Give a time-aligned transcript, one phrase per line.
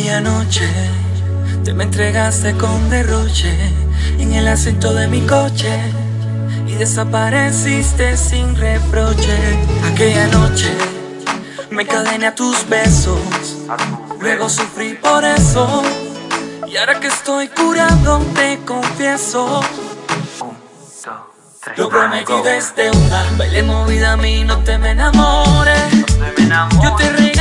[0.00, 0.66] Aquella noche
[1.62, 3.54] te me entregaste con derroche
[4.18, 5.78] en el asiento de mi coche
[6.66, 9.36] y desapareciste sin reproche.
[9.92, 10.70] Aquella noche
[11.68, 13.20] me cadené a tus besos,
[14.18, 15.82] luego sufrí por eso
[16.66, 19.60] y ahora que estoy curado te confieso.
[21.76, 25.92] Lo prometí desde una baile movida a mí, no te me enamores.
[26.82, 27.39] Yo te regalo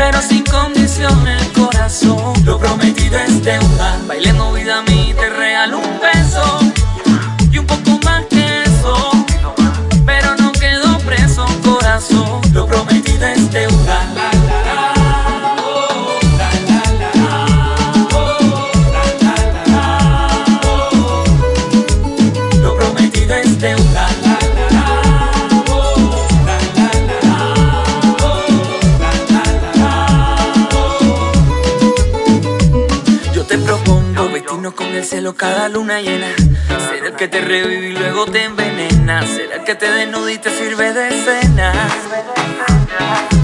[0.00, 2.32] pero sin condición el corazón.
[2.46, 6.58] Lo prometí desde una baile movida a mí, te regalo un beso
[7.52, 9.10] y un poco más que eso.
[10.06, 12.40] Pero no quedó preso corazón.
[12.54, 14.19] Lo prometí desde una.
[35.00, 36.26] El cada luna llena.
[36.68, 39.26] Ser el que te revive y luego te envenena.
[39.26, 41.72] Ser el que te desnuda y te sirve de cena.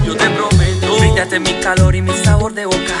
[0.05, 2.93] Yo te prometo brindarte mi calor y mi sabor de boca.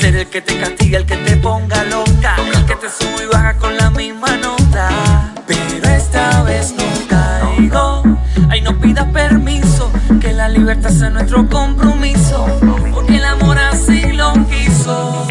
[0.00, 2.36] Ser el que te castiga, el que te ponga loca.
[2.54, 5.34] El que te sube y baja con la misma nota.
[5.46, 8.04] Pero esta vez no caigo.
[8.48, 9.92] Ay, no pidas permiso.
[10.18, 12.46] Que la libertad sea nuestro compromiso.
[12.94, 15.26] Porque el amor así lo quiso.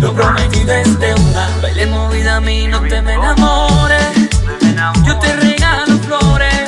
[0.00, 1.15] Lo prometí desde
[2.36, 4.28] a mí, no te me enamores.
[5.06, 6.64] Yo te regalo flores,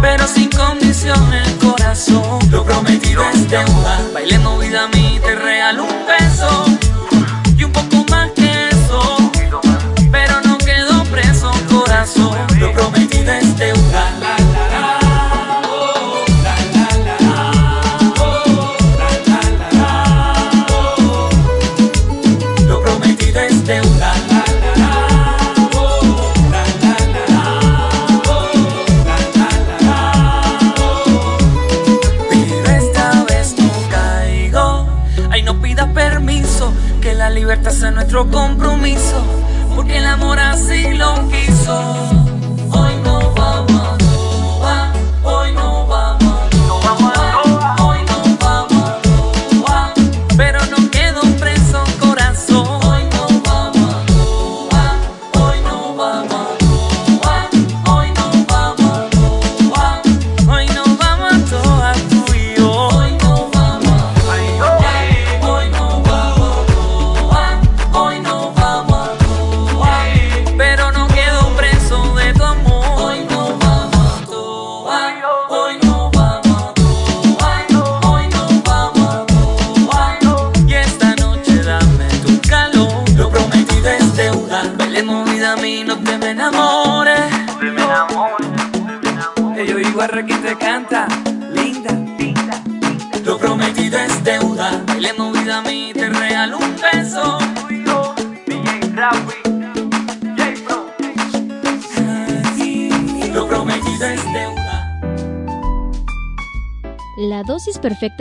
[0.00, 2.38] pero sin condición el corazón.
[2.50, 5.34] Lo prometí desde una baile movida a mí, te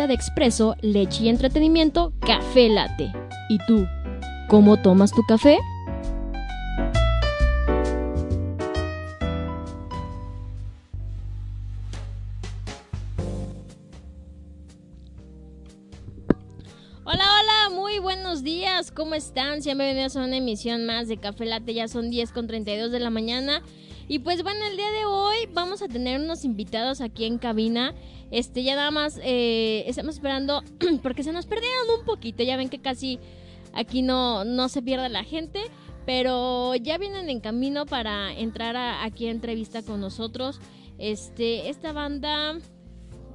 [0.07, 3.11] de expreso, leche y entretenimiento, café latte.
[3.49, 3.85] ¿Y tú?
[4.47, 5.57] ¿Cómo tomas tu café?
[17.03, 19.61] Hola, hola, muy buenos días, ¿cómo están?
[19.61, 22.99] Sean bienvenidos a una emisión más de Café Latte, ya son 10 con 32 de
[22.99, 23.61] la mañana.
[24.07, 27.93] Y pues bueno, el día de hoy vamos a tener unos invitados aquí en cabina.
[28.31, 30.63] Este, ya nada más eh, estamos esperando
[31.03, 32.41] porque se nos perdieron un poquito.
[32.43, 33.19] Ya ven que casi
[33.73, 35.61] aquí no, no se pierde la gente.
[36.05, 40.61] Pero ya vienen en camino para entrar a- aquí a entrevista con nosotros.
[40.97, 42.57] Este, esta banda.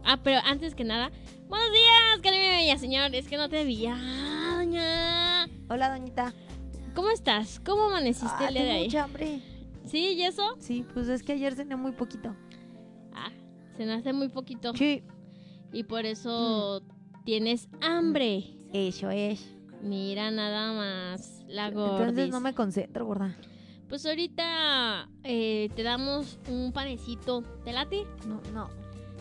[0.05, 1.13] Ah, pero antes que nada,
[1.49, 3.15] buenos días, Karime Bella, señor.
[3.15, 3.85] Es que no te vi.
[3.89, 5.49] Ah, doña.
[5.69, 6.33] Hola, doñita.
[6.95, 7.61] ¿Cómo estás?
[7.61, 8.85] ¿Cómo amaneciste Ah, el día de hoy?
[8.85, 9.41] mucha hambre.
[9.85, 10.15] ¿Sí?
[10.17, 10.43] ¿Y eso?
[10.59, 12.35] Sí, pues es que ayer cené muy poquito.
[13.15, 13.31] Ah,
[13.77, 14.73] se nace muy poquito.
[14.75, 15.03] Sí.
[15.73, 16.83] Y por eso
[17.25, 18.57] tienes hambre.
[18.73, 19.49] Eso es.
[19.83, 21.45] Mira nada más.
[21.49, 22.01] La gordis.
[22.01, 23.37] Entonces no me concentro, gorda.
[23.89, 27.43] Pues ahorita eh, te damos un panecito.
[27.65, 28.07] ¿Te late?
[28.27, 28.69] No, no.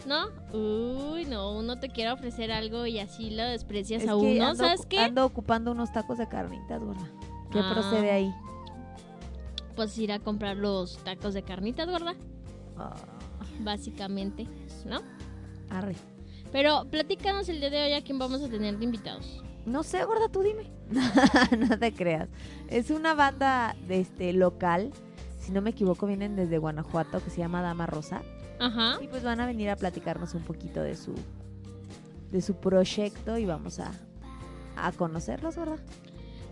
[0.08, 0.30] ¿No?
[0.58, 4.46] Uy, no, uno te quiere ofrecer algo y así lo desprecias Es a que uno.
[4.48, 4.98] ando, ¿Sabes qué?
[5.00, 7.08] Ando ocupando unos tacos de carnitas, gorda.
[7.52, 7.72] ¿Qué Ah.
[7.74, 8.34] procede ahí?
[9.76, 12.16] Pues ir a comprar los tacos de carnitas, gorda.
[12.78, 12.96] Ah,
[13.60, 14.48] Básicamente,
[14.86, 15.02] ¿no?
[15.70, 15.96] arre.
[16.52, 19.42] Pero platícanos el día de hoy a quién vamos a tener de invitados.
[19.66, 20.70] No sé, gorda, tú dime.
[21.58, 22.28] no te creas.
[22.68, 24.92] Es una banda de este local.
[25.40, 28.22] Si no me equivoco, vienen desde Guanajuato, que se llama Dama Rosa.
[28.60, 28.98] Ajá.
[29.02, 31.16] Y pues van a venir a platicarnos un poquito de su
[32.32, 33.92] de su proyecto y vamos a,
[34.78, 35.80] a conocerlos, ¿verdad?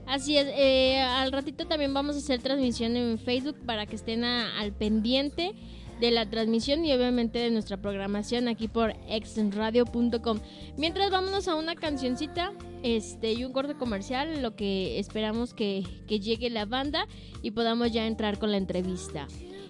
[0.09, 4.23] Así es, eh, al ratito también vamos a hacer transmisión en Facebook para que estén
[4.23, 5.53] a- al pendiente
[6.01, 10.39] de la transmisión y obviamente de nuestra programación aquí por exenradio.com.
[10.77, 12.53] Mientras vámonos a una cancioncita
[12.83, 17.05] este, y un corte comercial, lo que esperamos que, que llegue la banda
[17.43, 19.27] y podamos ya entrar con la entrevista.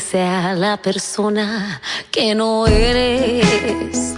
[0.06, 1.80] Quise a la persona
[2.12, 4.14] que no eres,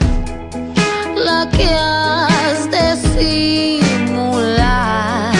[1.17, 2.96] la que has de
[3.96, 5.32] simular.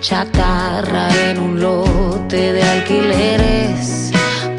[0.00, 4.10] Chatarra en un lote de alquileres,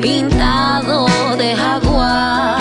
[0.01, 1.05] pintado
[1.37, 2.57] de jaguar.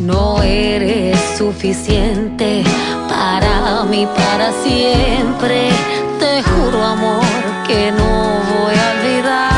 [0.00, 2.62] No eres suficiente
[3.08, 5.95] para mí para siempre.
[7.66, 9.50] Que no voy a olvidar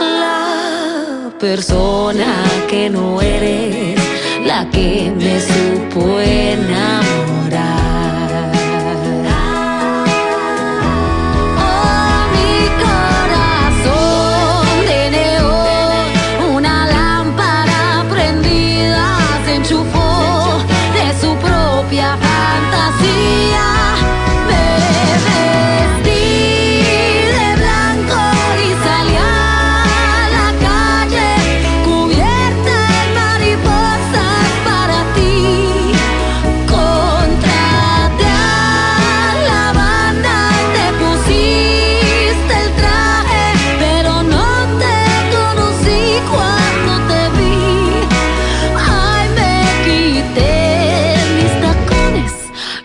[0.00, 2.32] la persona
[2.70, 4.00] que no eres,
[4.46, 6.18] la que me supo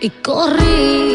[0.06, 1.05] y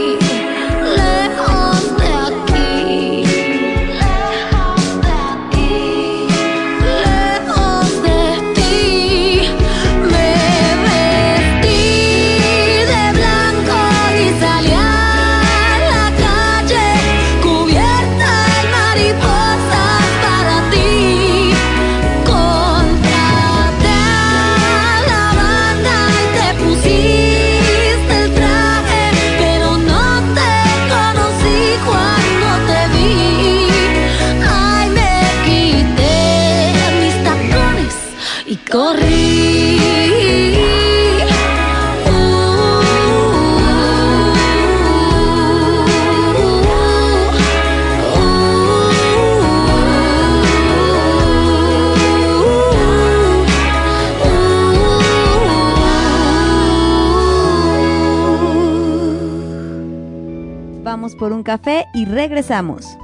[61.43, 62.97] café y regresamos.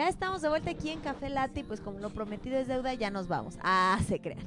[0.00, 2.94] Ya estamos de vuelta aquí en Café Latte y pues como lo prometido es deuda,
[2.94, 3.58] ya nos vamos.
[3.62, 4.40] Ah, se crean.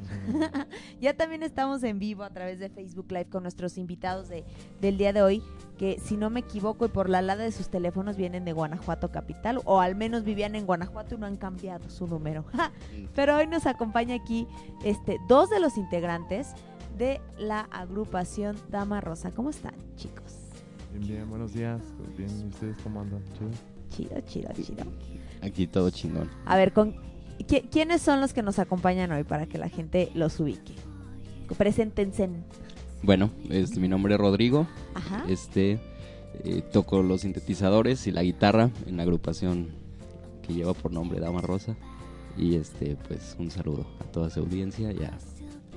[1.00, 4.46] ya también estamos en vivo a través de Facebook Live con nuestros invitados de,
[4.82, 5.44] del día de hoy,
[5.78, 9.12] que si no me equivoco y por la alada de sus teléfonos vienen de Guanajuato
[9.12, 12.46] Capital, o al menos vivían en Guanajuato y no han cambiado su número.
[13.14, 14.48] Pero hoy nos acompaña aquí
[14.84, 16.56] este, dos de los integrantes
[16.98, 19.30] de la agrupación Dama Rosa.
[19.30, 20.34] ¿Cómo están, chicos?
[20.94, 21.80] Bien, bien, buenos días.
[21.96, 23.22] Pues bien, ¿y ustedes cómo andan?
[23.38, 23.52] ¿Chido?
[23.92, 25.23] Chido, chido, chido.
[25.44, 26.30] Aquí todo chingón.
[26.46, 26.96] A ver, con
[27.40, 30.74] ¿qui- ¿quiénes son los que nos acompañan hoy para que la gente los ubique?
[31.58, 32.30] Preséntense.
[33.04, 34.66] Bueno, este, mi nombre es Rodrigo.
[34.96, 35.24] Ajá.
[35.28, 35.80] Este,
[36.46, 39.70] eh, toco los sintetizadores y la guitarra en la agrupación
[40.42, 41.76] que lleva por nombre Dama Rosa.
[42.38, 45.18] Y este, pues un saludo a toda su audiencia y a-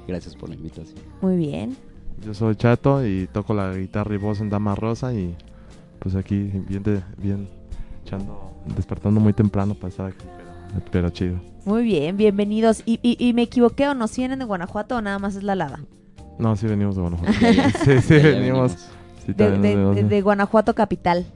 [0.07, 0.99] gracias por la invitación.
[1.21, 1.77] Muy bien.
[2.25, 5.35] Yo soy Chato y toco la guitarra y voz en Dama Rosa y
[5.99, 6.37] pues aquí
[6.69, 7.49] bien, de- bien
[8.07, 11.41] echando, despertando muy temprano para estar aquí, pero, pero chido.
[11.65, 12.83] Muy bien, bienvenidos.
[12.87, 14.07] ¿Y, y, y me equivoqué o no?
[14.07, 15.81] ¿Si vienen de Guanajuato o nada más es la alada?
[16.39, 17.33] No, sí venimos de Guanajuato.
[17.85, 18.77] Sí, sí, venimos.
[19.25, 21.27] Sí, De, Guanajuato Capital.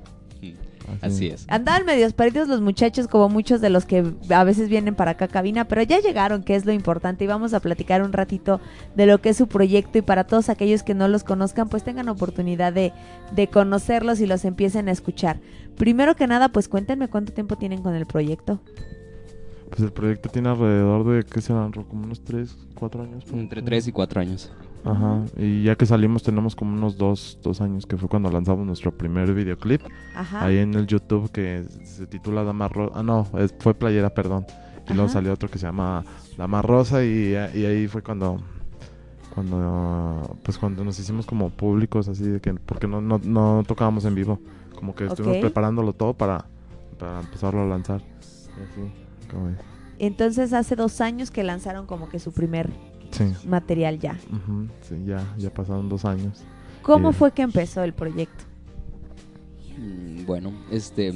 [1.02, 1.46] Así es.
[1.48, 5.26] Andaban medios perdidos los muchachos, como muchos de los que a veces vienen para acá
[5.26, 8.60] a cabina, pero ya llegaron, que es lo importante, y vamos a platicar un ratito
[8.96, 11.84] de lo que es su proyecto y para todos aquellos que no los conozcan, pues
[11.84, 12.92] tengan oportunidad de,
[13.32, 15.38] de conocerlos y los empiecen a escuchar.
[15.80, 18.60] Primero que nada, pues cuéntenme cuánto tiempo tienen con el proyecto.
[19.70, 21.72] Pues el proyecto tiene alrededor de, ¿qué serán?
[21.72, 23.24] Como unos 3, 4 años.
[23.32, 24.52] Entre 3 y 4 años.
[24.84, 28.66] Ajá, y ya que salimos tenemos como unos 2 dos años que fue cuando lanzamos
[28.66, 29.80] nuestro primer videoclip.
[30.14, 30.44] Ajá.
[30.44, 32.92] Ahí en el YouTube que se titula Dama Rosa.
[32.96, 34.44] Ah, no, es- fue Playera, perdón.
[34.86, 36.04] Y luego salió otro que se llama
[36.36, 38.38] Dama Rosa y, y ahí fue cuando
[39.34, 44.04] cuando pues cuando nos hicimos como públicos así de que porque no, no, no tocábamos
[44.04, 44.40] en vivo
[44.80, 46.46] como que estuvimos preparándolo todo para,
[46.98, 48.92] para empezarlo a lanzar y así
[49.30, 49.56] como es.
[49.98, 52.70] Entonces hace dos años que lanzaron como que su primer
[53.12, 53.24] Sí.
[53.46, 54.18] material ya.
[54.82, 56.42] Sí, ya, ya pasaron dos años.
[56.82, 58.44] ¿Cómo Eh, fue que empezó el proyecto?
[59.78, 61.12] Mm, Bueno, este,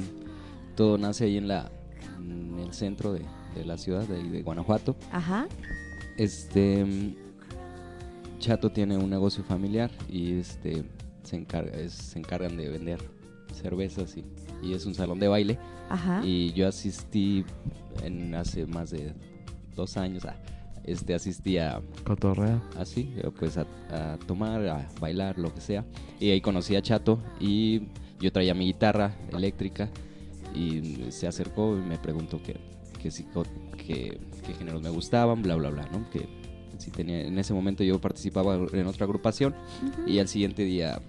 [0.75, 1.71] todo nace ahí en la,
[2.19, 3.21] en el centro de,
[3.55, 4.95] de la ciudad de, Guanajuato.
[5.11, 5.47] Ajá.
[6.17, 7.15] Este,
[8.39, 10.83] Chato tiene un negocio familiar y este
[11.23, 12.99] se encarga, es- se encargan de vender
[13.57, 14.25] cervezas y,
[14.61, 15.59] y es un salón de baile.
[15.89, 16.21] Ajá.
[16.23, 17.45] Y yo asistí
[18.03, 19.13] en hace más de
[19.75, 20.35] dos años, ah,
[20.83, 22.61] este asistí a Cotorrea.
[22.77, 25.85] así, eh, pues a, a tomar, a bailar, lo que sea.
[26.19, 27.87] Y ahí conocí a Chato y
[28.19, 29.89] yo traía mi guitarra eléctrica
[30.53, 32.55] y se acercó y me preguntó que,
[33.01, 33.25] que, si,
[33.77, 36.09] que, qué géneros me gustaban, bla, bla, bla, ¿no?
[36.09, 36.27] Que
[36.77, 39.55] si tenía, en ese momento yo participaba en otra agrupación
[40.07, 41.01] y al siguiente día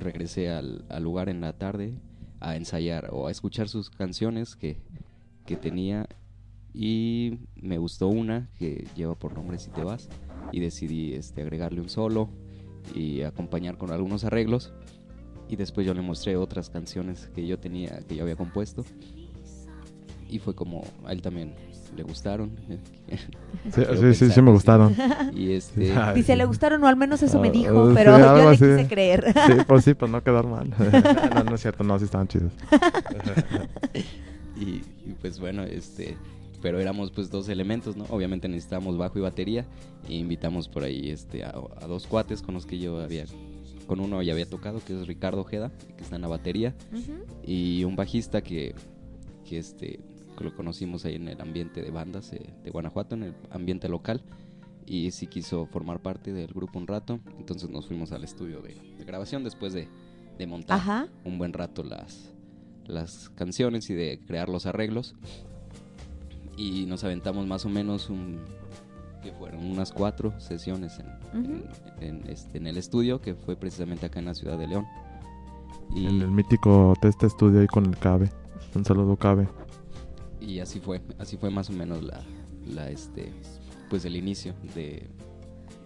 [0.00, 1.94] regresé al, lugar en la tarde
[2.40, 4.78] a ensayar o a escuchar sus canciones que,
[5.44, 6.08] que tenía.
[6.74, 10.10] Y me gustó una que lleva por nombre Si te vas
[10.52, 12.28] y decidí este, agregarle un solo
[12.94, 14.72] y acompañar con algunos arreglos.
[15.48, 18.84] Y después yo le mostré otras canciones que yo tenía que yo había compuesto.
[20.28, 21.54] Y fue como a él también
[21.96, 22.50] le gustaron
[23.74, 24.94] Sí, sí, sí, sí me gustaron.
[25.34, 26.38] y este Dice, sí.
[26.38, 28.64] le gustaron o al menos eso me Ah, dijo, sí, pero algo yo le así.
[28.64, 29.24] quise creer.
[29.46, 30.70] Sí, pues sí, pues no quedar mal.
[31.34, 32.52] no, no es cierto, no, sí estaban chidos.
[34.56, 34.62] y,
[35.08, 36.16] y, pues bueno, este,
[36.62, 38.04] pero éramos pues dos elementos, ¿no?
[38.10, 39.66] Obviamente necesitábamos bajo y batería
[40.08, 41.50] e invitamos por ahí este a,
[41.80, 43.24] a dos cuates con los que yo había
[43.86, 46.74] con uno ya había tocado, que es Ricardo Ojeda, que está en la batería,
[47.44, 48.74] y un bajista que,
[49.48, 50.00] que este
[50.36, 53.88] que lo conocimos ahí en el ambiente de bandas eh, de Guanajuato, en el ambiente
[53.88, 54.22] local,
[54.86, 58.74] y sí quiso formar parte del grupo un rato, entonces nos fuimos al estudio de,
[58.98, 59.88] de grabación después de,
[60.38, 61.08] de montar Ajá.
[61.24, 62.32] un buen rato las,
[62.86, 65.16] las canciones y de crear los arreglos.
[66.56, 68.40] Y nos aventamos más o menos un
[69.22, 71.06] que fueron unas cuatro sesiones en,
[71.40, 71.52] Ujú.
[72.00, 74.86] en- en, este, en el estudio, que fue precisamente acá en la ciudad de León.
[75.94, 78.30] Y, En el mítico Test Estudio ahí con el Cabe.
[78.74, 79.48] Un saludo, Cabe.
[80.46, 82.22] Y así fue, así fue más o menos la,
[82.66, 83.32] la este,
[83.90, 85.08] pues el inicio de,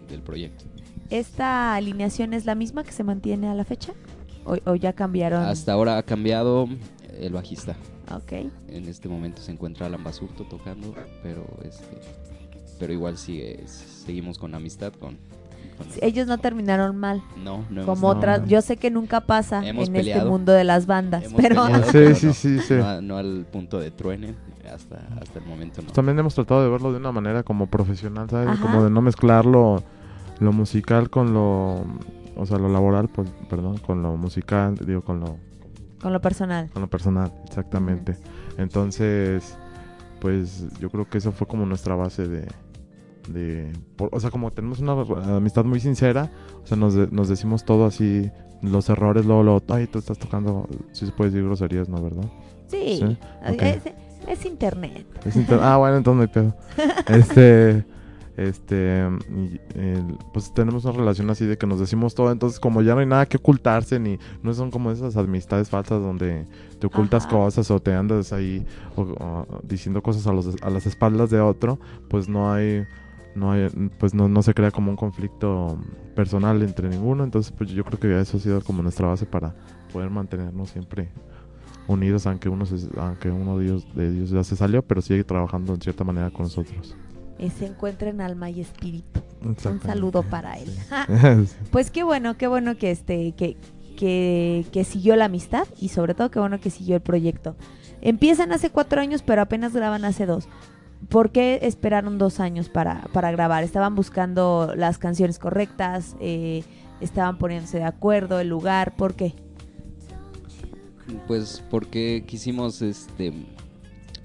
[0.07, 0.65] del proyecto.
[1.09, 3.93] ¿Esta alineación es la misma que se mantiene a la fecha?
[4.45, 5.43] ¿O, o ya cambiaron?
[5.43, 6.67] Hasta ahora ha cambiado
[7.19, 7.75] el bajista.
[8.15, 8.31] Ok.
[8.67, 10.93] En este momento se encuentra Alan Basurto tocando,
[11.23, 11.97] pero este,
[12.79, 15.17] pero igual sigue, seguimos con amistad con,
[16.01, 17.21] Ellos no terminaron mal.
[17.43, 18.17] no, no Como no.
[18.17, 21.65] otras, yo sé que nunca pasa Hemos en este mundo de las bandas, hemos pero
[21.65, 22.75] peleado, Sí, pero sí, no, sí, sí.
[23.01, 24.35] No, al punto de truene,
[24.71, 25.87] hasta, hasta el momento no.
[25.87, 28.47] Pues también hemos tratado de verlo de una manera como profesional, ¿sabes?
[28.47, 28.61] Ajá.
[28.61, 29.83] Como de no mezclar lo,
[30.39, 31.85] lo musical con lo...
[32.37, 35.37] O sea, lo laboral, pues, perdón, con lo musical, digo, con lo,
[36.01, 36.69] con lo personal.
[36.71, 38.17] con lo personal, exactamente.
[38.57, 39.57] Entonces,
[40.19, 42.47] pues yo creo que eso fue como nuestra base de...
[43.33, 44.93] de por- o sea, como tenemos una
[45.37, 46.31] amistad muy sincera,
[46.63, 48.29] o sea, nos, de- nos decimos todo así,
[48.61, 52.01] los errores, luego, luego, ay, tú estás tocando, si se puede decir groserías, ¿no?
[52.01, 52.25] ¿Verdad?
[52.67, 53.17] Sí, Sí,
[53.51, 53.61] ok.
[53.61, 53.81] es,
[54.27, 55.05] es internet.
[55.25, 56.55] Es inter- ah, bueno, entonces no hay pedo.
[57.07, 57.85] Este,
[58.37, 62.81] este, y, el- pues tenemos una relación así de que nos decimos todo, entonces como
[62.81, 66.45] ya no hay nada que ocultarse, ni no son como esas amistades falsas donde
[66.79, 67.35] te ocultas Ajá.
[67.35, 68.65] cosas o te andas ahí
[68.95, 71.77] o- o diciendo cosas a, los, a las espaldas de otro,
[72.09, 72.85] pues no hay,
[73.35, 73.67] no hay,
[73.99, 75.77] pues no, no se crea como un conflicto
[76.15, 79.55] personal entre ninguno, entonces pues yo creo que eso ha sido como nuestra base para
[79.93, 81.09] poder mantenernos siempre
[81.87, 85.23] unidos aunque uno se- aunque uno de ellos, de ellos ya se salió pero sigue
[85.23, 86.95] trabajando en cierta manera con nosotros
[87.57, 89.19] se encuentra en alma y espíritu.
[89.43, 90.69] Un saludo para él.
[91.47, 91.55] Sí.
[91.71, 93.57] Pues qué bueno, qué bueno que este, que,
[93.97, 97.55] que, que siguió la amistad y sobre todo qué bueno que siguió el proyecto.
[98.01, 100.47] Empiezan hace cuatro años, pero apenas graban hace dos.
[101.09, 103.63] ¿Por qué esperaron dos años para, para grabar?
[103.63, 106.15] ¿Estaban buscando las canciones correctas?
[106.19, 106.63] Eh,
[107.01, 108.39] ¿Estaban poniéndose de acuerdo?
[108.39, 108.95] ¿El lugar?
[108.95, 109.33] ¿Por qué?
[111.27, 113.33] Pues porque quisimos este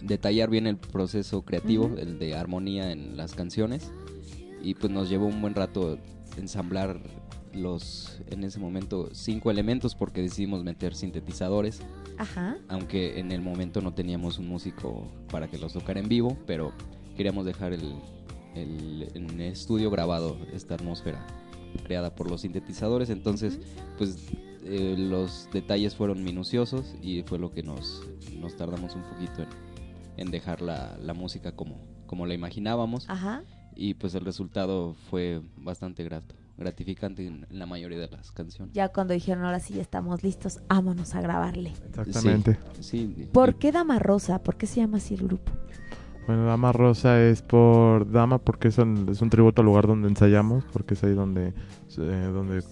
[0.03, 3.93] detallar bien el proceso creativo, el de armonía en las canciones
[4.63, 5.99] y pues nos llevó un buen rato
[6.37, 7.01] ensamblar
[7.57, 11.81] los en ese momento cinco elementos porque decidimos meter sintetizadores,
[12.19, 12.57] Ajá.
[12.69, 16.73] aunque en el momento no teníamos un músico para que los tocara en vivo, pero
[17.17, 17.95] queríamos dejar el,
[18.55, 21.27] el- en el estudio grabado esta atmósfera
[21.85, 23.59] creada por los sintetizadores, entonces
[23.99, 24.29] pues
[24.65, 28.03] eh, los detalles fueron minuciosos y fue lo que nos,
[28.41, 29.49] nos tardamos un poquito en,
[30.17, 33.09] en dejar la, la música como, como la imaginábamos.
[33.09, 33.43] Ajá.
[33.79, 38.75] y pues el resultado fue bastante grato, gratificante en, en la mayoría de las canciones.
[38.75, 41.73] Ya cuando dijeron, ahora sí ya estamos listos, vámonos a grabarle.
[41.89, 44.43] exactamente Sí, ¿Por y- qué Dama Rosa?
[44.43, 45.53] ¿Por qué se llama así el grupo?
[46.27, 50.09] Bueno, Dama Rosa es por Dama porque es un, es un tributo al lugar donde
[50.09, 51.49] ensayamos, porque es ahí donde,
[51.99, 52.63] eh, donde eh,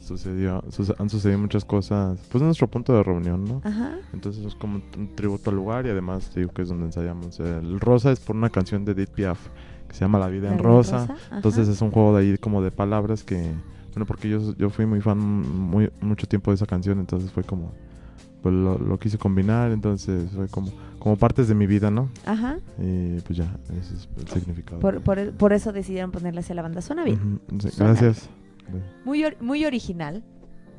[0.00, 3.60] sucedió, suce- han sucedido muchas cosas, pues es nuestro punto de reunión, ¿no?
[3.64, 3.96] Ajá.
[4.12, 7.40] Entonces es como un, un tributo al lugar y además digo que es donde ensayamos.
[7.40, 9.48] El Rosa es por una canción de Edith Piaf
[9.88, 11.02] que se llama La vida La en vida en Rosa.
[11.04, 11.16] ajá.
[11.36, 13.52] Entonces es un juego de ahí como de palabras que,
[13.92, 17.42] bueno, porque yo, yo fui muy fan muy, mucho tiempo de esa canción, entonces fue
[17.42, 17.72] como,
[18.42, 22.08] pues lo, lo quise combinar, entonces fue como, como partes de mi vida, ¿no?
[22.26, 22.58] Ajá.
[22.78, 24.80] Y pues ya, ese es el significado.
[24.80, 26.80] Por, por, por eso decidieron ponerle así a la banda.
[26.82, 27.40] Suena bien.
[27.48, 28.28] Ujú, sí, Suena gracias.
[29.04, 30.22] Muy, or- muy original.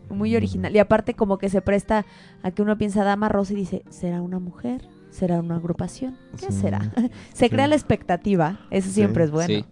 [0.09, 0.75] Muy original.
[0.75, 2.05] Y aparte como que se presta
[2.43, 4.87] a que uno piensa Dama Rosa y dice, ¿será una mujer?
[5.11, 6.17] ¿Será una agrupación?
[6.39, 6.61] ¿Qué Sí.
[6.61, 6.79] será?
[7.33, 7.49] se Sí.
[7.49, 8.59] crea la expectativa.
[8.71, 8.93] Eso Sí.
[8.95, 9.47] siempre es bueno.
[9.47, 9.65] Sí.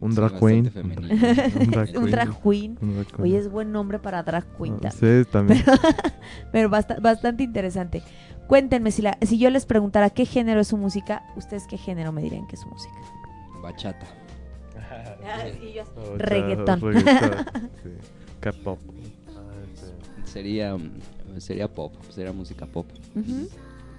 [0.00, 0.72] Un drag queen.
[0.74, 2.78] Un drag Un drag queen.
[2.82, 3.20] Un drag queen.
[3.20, 4.74] Oye, es buen nombre para drag queen.
[4.84, 5.24] Ah, también.
[5.24, 5.64] Sí, también.
[6.50, 8.02] Pero basta- bastante interesante.
[8.48, 12.10] Cuéntenme, si, la- si yo les preguntara qué género es su música, ¿ustedes qué género
[12.12, 12.94] me dirían que es su música?
[13.62, 14.06] Bachata.
[15.22, 16.18] Reggaetón.
[16.18, 16.80] reggaetón,
[17.82, 17.90] sí.
[18.40, 18.78] K-pop.
[20.24, 20.90] Sería, mm,
[21.38, 22.86] sería pop, sería música pop.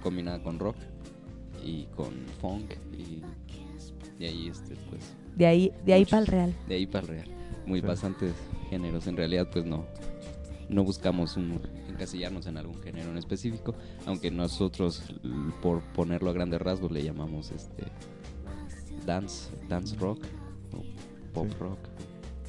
[0.04, 0.76] Combinada con rock
[1.64, 3.22] y con funk y
[4.18, 5.02] de ahí este pues
[5.34, 6.54] De ahí, de ahí para el real.
[6.68, 7.28] de ahí para el real.
[7.66, 7.86] Muy Sí.
[7.86, 8.34] bastantes
[8.70, 9.06] géneros.
[9.08, 9.84] En realidad pues no
[10.68, 13.74] no buscamos un, encasillarnos en algún género en específico,
[14.06, 15.02] aunque nosotros
[15.62, 17.84] por ponerlo a grandes rasgos le llamamos este
[19.06, 20.22] dance dance rock
[20.72, 20.82] o
[21.32, 21.56] pop Sí.
[21.58, 21.78] rock.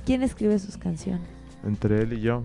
[0.06, 1.28] ¿Quién escribe sus canciones?
[1.64, 2.44] Entre él y yo.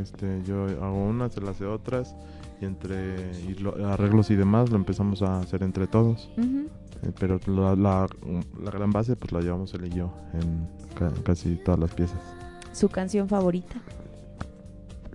[0.00, 2.14] Este, yo hago unas, él hace otras.
[2.60, 6.30] Y entre y lo- arreglos y demás lo empezamos a hacer entre todos.
[6.38, 8.06] Eh, pero la, la,
[8.62, 12.20] la gran base pues la llevamos él y yo en ca- casi todas las piezas.
[12.72, 13.76] ¿Su canción favorita?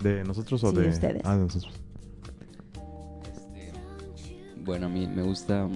[0.01, 1.21] ¿De nosotros o Sí, de de ustedes.
[1.23, 1.73] Ah, de nosotros.
[3.31, 3.71] Este,
[4.65, 5.67] bueno, a mí me gusta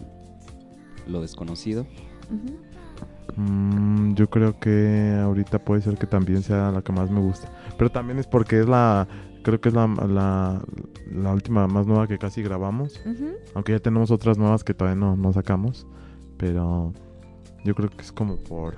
[1.08, 1.86] lo desconocido.
[3.36, 7.48] Mm, yo creo que ahorita puede ser que también sea la que más me gusta.
[7.78, 9.08] Pero también es porque es la,
[9.50, 10.62] creo que es la, la,
[11.12, 13.00] la última más nueva que casi grabamos.
[13.06, 13.28] Ujú.
[13.56, 15.86] Aunque ya tenemos otras nuevas que todavía no, no sacamos.
[16.38, 16.94] Pero
[17.66, 18.76] yo creo que es como por...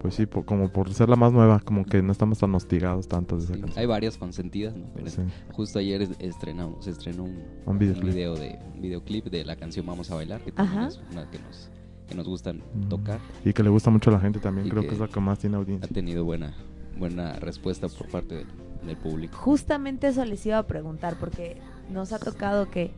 [0.00, 3.08] Pues sí, por- como por ser la más nueva, como que no estamos tan hostigados
[3.08, 3.80] tanto de esa Sí, canción.
[3.80, 4.86] hay varias consentidas, ¿no?
[4.94, 5.22] Pero Sí.
[5.52, 8.14] justo ayer es- estrenamos, se estrenó un, Un un videoclip.
[8.14, 10.88] video de un videoclip de la canción Vamos a bailar, que también Ajá.
[10.88, 11.70] es una que nos
[12.08, 12.88] que nos gustan Mm.
[12.88, 13.18] tocar.
[13.44, 15.08] Y que le gusta mucho a la gente también, Y creo que que es la
[15.08, 15.92] que más tiene Ha audiencia.
[15.92, 16.54] tenido buena
[16.98, 18.46] buena respuesta por parte del,
[18.88, 19.36] del público.
[19.38, 21.56] Justamente eso les iba a preguntar porque
[21.90, 22.90] nos ha tocado que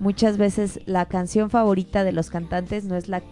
[0.00, 3.22] muchas veces la canción favorita de los cantantes no es la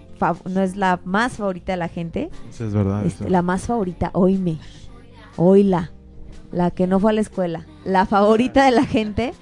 [0.46, 3.04] no es la más favorita de la gente, es verdad.
[3.04, 3.30] Este, eso.
[3.30, 4.58] la más favorita, oíme,
[5.36, 5.92] oíla,
[6.52, 9.34] la que no fue a la escuela, la favorita de la gente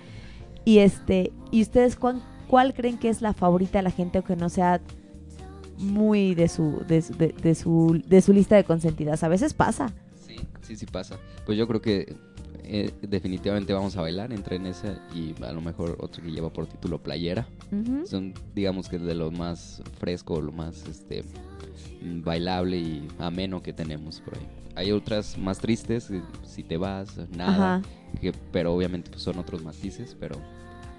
[0.65, 4.25] y este y ustedes cuán- cuál creen que es la favorita de la gente o
[4.25, 4.81] que no sea
[5.79, 9.55] muy de su de, su- de- de su de su lista de consentidas, a veces
[9.55, 9.93] pasa.
[10.27, 11.17] Sí, sí, sí pasa.
[11.47, 12.17] Pues yo creo que
[12.67, 16.53] eh, definitivamente vamos a bailar entre en esa y a lo mejor otro que lleva
[16.53, 17.47] por título Playera.
[18.07, 21.25] Son, digamos que de lo más fresco, lo más este
[22.03, 24.47] bailable y ameno que tenemos por ahí.
[24.77, 27.83] Hay otras más tristes, eh, si te vas, nada,
[28.21, 30.37] que, pero obviamente pues, son otros matices, pero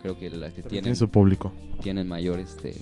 [0.02, 1.52] creo que las que Tiene tienen, su público.
[1.82, 2.74] tienen mayor este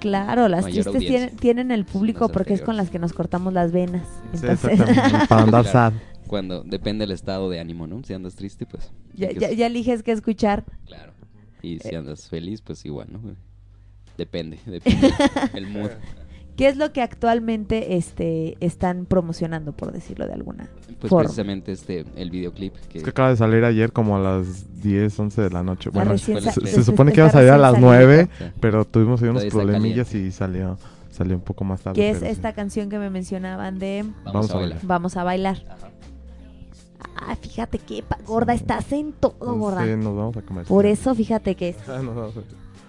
[0.00, 3.70] Claro, las tristes tienen, tienen el público porque es con las que nos cortamos las
[3.70, 4.02] venas.
[4.32, 5.26] Sí, Entonces, exactamente.
[5.28, 5.92] Para andar sad.
[6.30, 8.04] Cuando depende del estado de ánimo, ¿no?
[8.04, 10.64] Si andas triste, pues ya, que- ya, ya eliges qué escuchar.
[10.86, 11.12] claro.
[11.60, 11.80] Y Eh.
[11.82, 13.18] si andas feliz, pues igual, ¿no?
[14.16, 15.10] Depende, depende
[15.54, 15.90] el mood.
[16.56, 20.68] ¿Qué es lo que actualmente este, están promocionando, por decirlo de alguna
[21.00, 21.24] Pues forma?
[21.24, 25.18] precisamente este el videoclip que Es que acaba de salir ayer como a las 10,
[25.18, 25.88] 11 de la noche.
[25.90, 27.90] Ah, Bueno, recién se- se se supone que iba a salir a las salido.
[27.90, 30.28] 9, O sea, pero tuvimos ahí unos problemillas caliente.
[30.28, 30.78] y salió
[31.10, 31.96] salió un poco más tarde.
[32.00, 32.32] ¿Qué es pero sí.
[32.36, 34.78] esta canción que me mencionaban de Vamos a bailar.
[34.82, 35.64] Vamos a bailar?
[35.68, 35.76] Ah,
[37.40, 39.84] fíjate que gorda estás en todo, gorda.
[39.84, 40.66] Sí, nos vamos a comer.
[40.66, 41.76] Por eso, fíjate que es.
[41.88, 42.40] Ah, nos vamos a-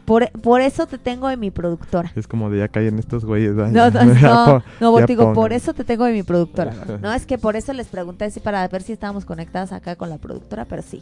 [0.05, 2.11] Por, por eso te tengo de mi productora.
[2.15, 3.53] Es como de ya caen estos güeyes.
[3.53, 6.73] No, no, no, pon- no, ya digo, por eso te tengo de mi productora.
[7.01, 10.09] No, es que por eso les pregunté si para ver si estábamos conectadas acá con
[10.09, 11.01] la productora, pero sí.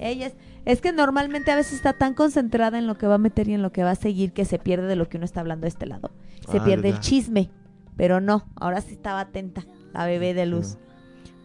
[0.00, 3.18] Ella es, es que normalmente a veces está tan concentrada en lo que va a
[3.18, 5.24] meter y en lo que va a seguir que se pierde de lo que uno
[5.26, 6.12] está hablando de este lado.
[6.48, 7.50] Se Ah, pierde ya, el chisme,
[7.96, 10.78] pero no, ahora sí estaba atenta la bebé de luz.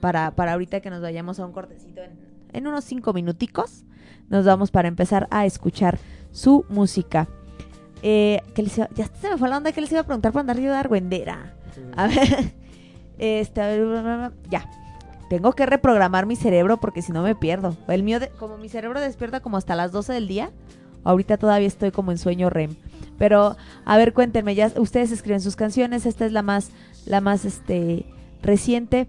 [0.04, 2.12] Para, para ahorita que nos vayamos a un cortecito en,
[2.52, 3.86] en unos cinco minuticos,
[4.28, 5.98] nos vamos para empezar a escuchar
[6.34, 7.30] su música.
[8.02, 10.34] Eh, ¿qué les iba- ya se me fue la onda que les iba a preguntar
[10.34, 11.54] para andar yo de argüendera.
[11.96, 12.52] A ver,
[13.18, 14.70] este, a ver, ya.
[15.30, 17.78] Tengo que reprogramar mi cerebro porque si no me pierdo.
[17.88, 20.52] El mío, de- como mi cerebro despierta como hasta las 12 del día,
[21.06, 22.76] ahorita todavía estoy como en sueño REM.
[23.18, 26.72] Pero, a ver, cuéntenme, ya ustedes escriben sus canciones, esta es la más,
[27.06, 28.06] la más este,
[28.42, 29.08] reciente.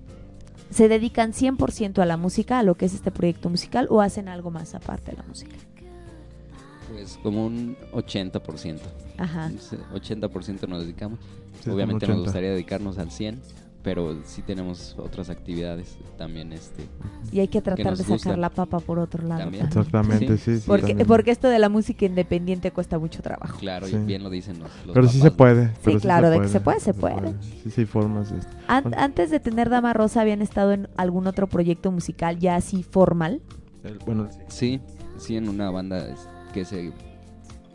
[0.71, 4.29] ¿Se dedican 100% a la música, a lo que es este proyecto musical, o hacen
[4.29, 5.57] algo más aparte de la música?
[6.93, 8.81] Pues como un 80%.
[9.19, 9.51] Ajá.
[9.61, 11.19] Sí, 80% nos dedicamos.
[11.63, 12.25] Sí, Obviamente nos 80.
[12.25, 13.41] gustaría dedicarnos al 100,
[13.85, 16.87] pero sí tenemos otras actividades también este
[17.31, 19.43] Y hay que tratar nos de sacar la papa por otro lado.
[19.43, 19.67] También.
[19.67, 20.65] Exactamente, sí, sí.
[20.67, 21.07] Porque, también.
[21.07, 23.59] porque esto de la música independiente cuesta mucho trabajo.
[23.59, 23.95] Claro, Sí.
[23.97, 25.71] y bien lo dicen los, los Pero sí papás, se puede.
[25.85, 27.35] pero claro, de que se puede, se puede.
[27.63, 28.33] Sí, sí hay formas.
[28.33, 28.57] este.
[28.67, 28.97] An- Bueno.
[28.99, 33.43] antes de tener Dama Rosa, ¿habían estado en algún otro proyecto musical ya así formal?
[33.85, 34.81] El- bueno, Sí,
[35.19, 36.07] sí, en una banda
[36.55, 36.91] que se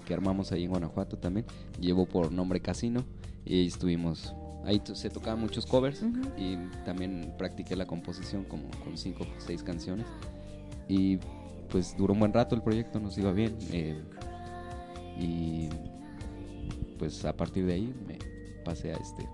[0.05, 1.45] que armamos ahí en Guanajuato también.
[1.79, 3.03] Llevó por nombre Casino
[3.45, 4.33] y ahí estuvimos.
[4.65, 6.03] Ahí se tocaban muchos covers
[6.37, 10.05] y también practiqué la composición como con cinco o seis canciones.
[10.87, 11.17] Y
[11.69, 13.57] pues duró un buen rato el proyecto, nos iba bien.
[13.71, 14.01] eh,
[15.17, 15.69] y
[16.97, 18.17] pues a partir de ahí me
[18.63, 19.27] pasé a este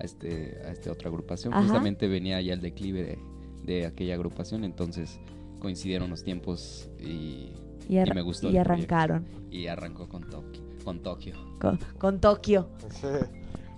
[0.00, 1.52] a este a esta otra agrupación.
[1.52, 1.62] Ajá.
[1.62, 3.18] Justamente venía ya el declive de,
[3.64, 5.20] de aquella agrupación, entonces
[5.58, 7.52] coincidieron los tiempos y,
[7.88, 8.94] Y, me gustó y el proyecto.
[8.94, 10.62] arrancaron Y arrancó con Tokio.
[10.84, 11.34] Con Tokio.
[11.60, 12.68] con, con Tokio.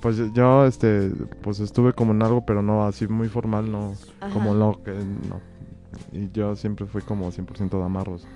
[0.03, 1.11] Pues yo, este,
[1.43, 4.33] pues estuve como en algo, pero no así muy formal, no, Ajá.
[4.35, 5.41] como lo que, no.
[6.13, 8.27] Y yo siempre fui como 100% damarros.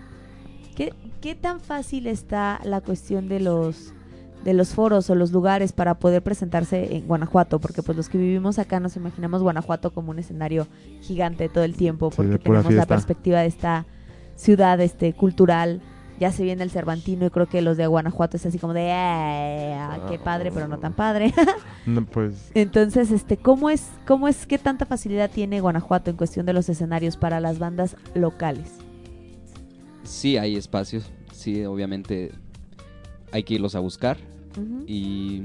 [0.77, 3.93] ¿Qué, ¿Qué tan fácil está la cuestión de los
[4.45, 7.59] de los foros o los lugares para poder presentarse en Guanajuato?
[7.59, 10.69] Porque pues los que vivimos acá nos imaginamos Guanajuato como un escenario
[11.01, 13.87] gigante todo el tiempo porque de tenemos la perspectiva de esta
[14.37, 15.81] ciudad este cultural.
[16.19, 18.91] Ya se viene el Cervantino y creo que los de Guanajuato es así como de
[18.93, 21.33] "Ah, qué padre, pero no tan padre.
[21.87, 26.45] No, pues, Entonces, este, ¿cómo es, cómo es, qué tanta facilidad tiene Guanajuato en cuestión
[26.45, 28.73] de los escenarios para las bandas locales?
[30.03, 31.11] Sí, hay espacios.
[31.33, 32.33] Sí, obviamente
[33.33, 34.17] hay que irlos a buscar.
[34.87, 35.43] Y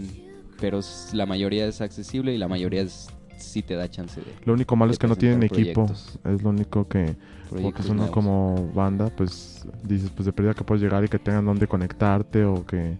[0.59, 0.79] Pero
[1.13, 4.27] la mayoría es accesible y la mayoría es, sí te da chance de.
[4.45, 5.85] lo único malo de es que no tienen equipo.
[5.85, 6.17] proyectos.
[6.23, 7.15] Es lo único que,
[7.59, 8.11] porque Proyectos uno nuevos.
[8.11, 12.45] como banda, pues dices, pues de pérdida que puedes llegar y que tengan donde conectarte
[12.45, 12.97] o que,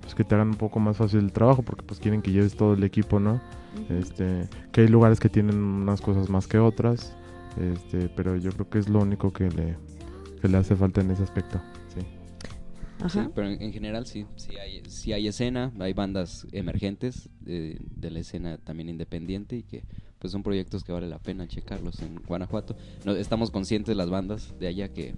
[0.00, 2.56] pues que te hagan un poco más fácil el trabajo, porque pues quieren que lleves
[2.56, 3.42] todo el equipo, ¿no?
[3.88, 7.16] Este, que hay lugares que tienen unas cosas más que otras,
[7.56, 9.78] este, pero yo creo que es lo único que le,
[10.40, 11.60] que le hace falta en ese aspecto.
[11.88, 12.00] Sí.
[13.06, 13.30] Sí, Ajá.
[13.34, 18.10] pero en, en general sí, sí hay, sí hay escena, hay bandas emergentes de, de
[18.10, 19.84] la escena también independiente y que
[20.18, 22.76] pues son proyectos que vale la pena checarlos en Guanajuato.
[23.04, 25.14] No, estamos conscientes las bandas de allá que,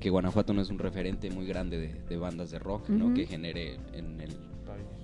[0.00, 3.12] que Guanajuato no es un referente muy grande de, de bandas de rock, ¿no?
[3.14, 4.34] Que genere en el,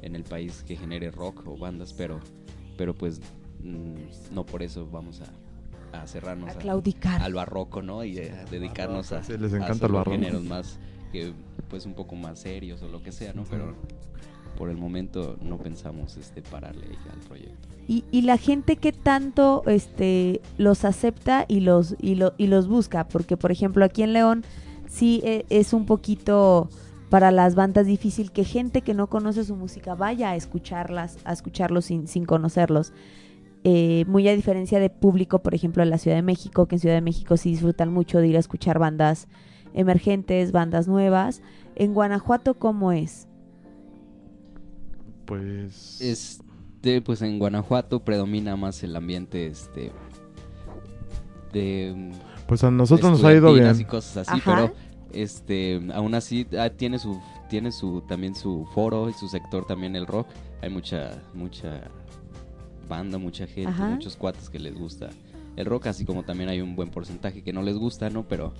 [0.02, 2.20] en el país que genere rock o bandas, pero,
[2.76, 3.20] pero pues
[3.62, 7.20] mm, no por eso vamos a, a cerrarnos A a- claudicar.
[7.22, 8.02] al barroco, ¿no?
[8.04, 9.56] Y eh, dedicarnos a, Sí, les a
[9.88, 10.10] el barroco.
[10.10, 10.78] géneros más
[11.12, 11.32] que
[11.68, 13.44] pues un poco más serios o lo que sea, ¿no?
[13.44, 13.74] Pero
[14.56, 17.68] por el momento no pensamos este pararle al proyecto.
[17.86, 22.66] Y, y la gente que tanto este los acepta y los y, lo- y los
[22.68, 24.44] busca, porque por ejemplo aquí en León
[24.88, 26.68] sí eh, es un poquito
[27.10, 31.32] para las bandas difícil que gente que no conoce su música vaya a escucharlas, a
[31.32, 32.92] escucharlos sin, sin conocerlos.
[33.66, 36.80] Eh, muy a diferencia de público, por ejemplo, en la Ciudad de México, que en
[36.80, 39.26] Ciudad de México sí disfrutan mucho de ir a escuchar bandas
[39.74, 41.40] emergentes, bandas nuevas.
[41.76, 43.26] En Guanajuato, ¿cómo es?
[45.24, 46.00] Pues...
[46.00, 49.92] Este, pues en Guanajuato predomina más el ambiente este
[51.52, 52.12] de
[52.46, 53.80] Pues a nosotros nos ha ido bien.
[53.80, 54.54] y cosas así, Ajá.
[54.54, 54.74] pero
[55.12, 59.96] este aún así ah, tiene su tiene su también su foro y su sector también
[59.96, 60.26] el rock.
[60.60, 61.82] Hay mucha mucha
[62.88, 63.88] banda, mucha gente, Ajá.
[63.88, 65.10] muchos cuates que les gusta
[65.56, 68.26] el rock, así como también hay un buen porcentaje que no les gusta, ¿no?
[68.28, 68.52] Pero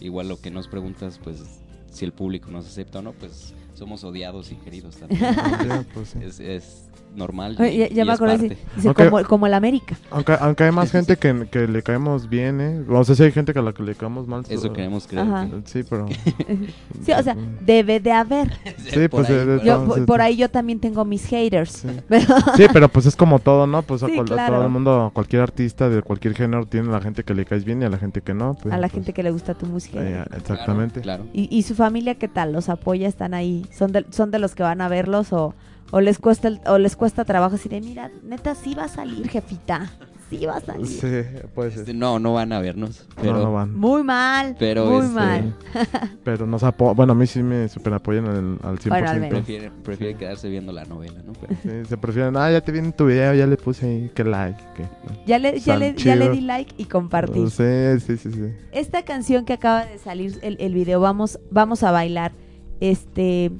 [0.00, 1.42] igual lo que nos preguntas pues
[1.90, 5.86] si el público nos acepta o no, pues somos odiados y queridos también.
[5.92, 6.18] Pues, sí.
[6.22, 7.56] es, es normal.
[7.70, 8.38] Y- ya, ya y me parte.
[8.38, 9.04] dice, dice, Ok.
[9.08, 9.96] como, como el América.
[10.10, 12.84] Aunque, aunque hay más gente que, que le caemos bien, ¿eh?
[12.88, 14.44] O sea, sí hay gente que a la que le caemos mal.
[14.48, 15.26] Eso so- queremos creer.
[15.26, 15.46] Ajá.
[15.48, 16.06] que- Sí, pero...
[17.04, 18.52] Sí, o sea, debe de haber.
[18.78, 20.00] Sí, por pues ahí, de- de por Yo, por, sí.
[20.06, 21.70] por ahí yo también tengo mis haters.
[21.72, 21.88] Sí.
[22.08, 23.82] Pero, Sí, pero pues es como todo, ¿no?
[23.82, 24.54] Pues a Sí, a claro.
[24.54, 27.64] todo el mundo, cualquier artista de cualquier género tiene a la gente que le caes
[27.64, 28.54] bien y a la gente que no.
[28.54, 29.98] pues, a la pues, gente que le gusta tu música.
[30.02, 31.00] eh, exactamente.
[31.00, 31.24] Claro.
[31.32, 32.52] ¿Y, y su familia qué tal?
[32.52, 33.08] ¿Los apoya?
[33.08, 33.66] ¿Están ahí?
[33.72, 35.54] ¿Son de, son de los que van a verlos o,
[35.92, 38.88] o les cuesta el- o les cuesta trabajo así de, mira, neta, sí va a
[38.88, 39.88] salir, jefita?
[40.30, 40.86] Sí va a salir.
[40.86, 41.08] Sí,
[41.54, 43.06] pues Este, no, no van a vernos.
[43.18, 43.74] no, Pero, no van.
[43.78, 45.54] Muy mal, Pero, muy este, mal.
[46.24, 48.88] Pero nos apoyan, bueno, a mí sí me super apoyan al, al 100%.
[48.88, 51.34] Bueno, al prefiere, prefiere quedarse viendo la novela, ¿no?
[51.34, 54.24] Pero, Sí, se prefieren, ah, ya te viene tu video, ya le puse ahí, que
[54.24, 54.84] like, que...
[55.26, 56.32] Ya le, ya, le, ya le chido.
[56.34, 57.50] di like y compartí.
[57.50, 58.54] Sí, sí, sí, sí.
[58.72, 62.32] Esta canción que acaba de salir, el, el video, vamos, vamos a bailar,
[62.80, 63.50] este,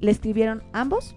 [0.00, 1.14] ¿le escribieron ambos?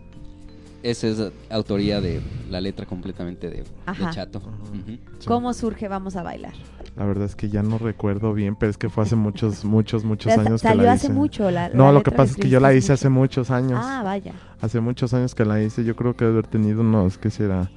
[0.90, 4.12] Esa es autoría de la letra completamente de, de.
[4.12, 4.42] Chato.
[4.86, 5.00] Sí.
[5.28, 6.54] ¿Cómo surge Vamos a bailar?
[6.96, 10.06] La verdad es que ya no recuerdo bien, pero es que fue hace muchos, muchos,
[10.06, 11.14] muchos años que salió la hace hice.
[11.14, 13.80] mucho la- No, la lo que pasa es que yo la hice hace muchos años.
[13.84, 14.34] Ah, vaya.
[14.62, 15.84] Hace muchos años que la hice.
[15.84, 17.70] Yo creo que debe haber tenido unos, ¿qué será?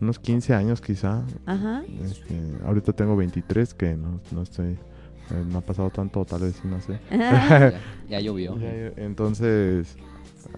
[0.00, 1.22] Unos 15 años quizá.
[1.46, 1.82] Ajá.
[2.04, 4.66] Este, ahorita tengo 23, que no, no estoy...
[4.72, 6.98] eh, no ha pasado tanto, tal vez no sé.
[7.10, 7.72] Ya,
[8.08, 8.56] ya llovió.
[8.96, 9.96] Entonces,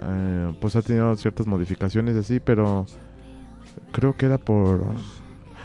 [0.01, 2.87] eh, pues ha tenido ciertas modificaciones así, pero
[3.93, 4.85] creo que era por...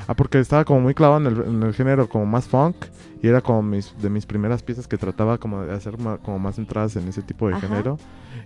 [0.08, 2.76] Ah, porque estaba como muy clavado en el, en el género como más funk
[3.22, 6.40] y era como mis, de mis primeras piezas que trataba como de hacer ma- como
[6.40, 7.68] más entradas en ese tipo de Ajá.
[7.68, 7.98] género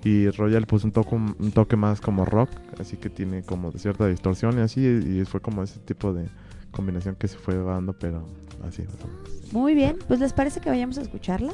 [0.04, 4.08] y Royal puso un toque, un toque más como rock, así que tiene como cierta
[4.08, 6.28] distorsión y así y fue como ese tipo de
[6.72, 8.26] combinación que se fue dando, pero
[8.68, 8.82] así.
[8.82, 9.54] más.
[9.54, 11.54] Muy bien, pues les parece que vayamos a escucharla.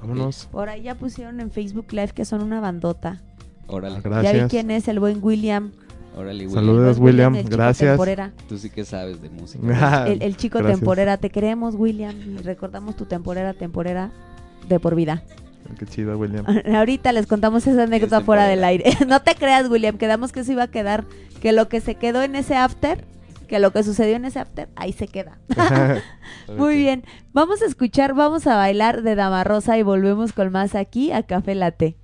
[0.00, 0.48] Vámonos.
[0.50, 3.20] Por ahí ya pusieron en Facebook Live que son una bandota.
[3.66, 4.50] Órale, Ya vi Gracias.
[4.50, 5.72] quién es el buen William.
[6.16, 6.52] órale, William.
[6.54, 7.34] Saludos, William.
[7.34, 7.90] el chico Gracias.
[7.92, 8.32] temporera.
[8.48, 10.06] Tú sí que sabes de música.
[10.06, 10.78] El, el chico Gracias.
[10.80, 11.16] temporera.
[11.16, 12.14] Te queremos, William.
[12.20, 14.10] y Recordamos tu temporera, temporera
[14.68, 15.22] de por vida.
[15.78, 16.44] Qué chido, William.
[16.76, 18.84] Ahorita les contamos esa anécdota Es fuera del aire.
[19.08, 19.96] no te creas, William.
[19.96, 21.04] Quedamos que eso iba a quedar.
[21.40, 23.04] Que lo que se quedó en ese after,
[23.48, 25.38] que lo que sucedió en ese after, ahí se queda.
[26.56, 27.04] Muy bien.
[27.32, 31.22] Vamos a escuchar, vamos a bailar de Dama Rosa y volvemos con más aquí a
[31.24, 31.96] Café Latte.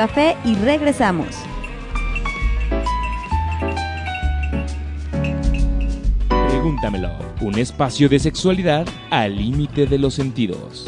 [0.00, 1.26] Café y regresamos.
[6.48, 7.10] Pregúntamelo,
[7.42, 10.86] un espacio de sexualidad al límite de los sentidos.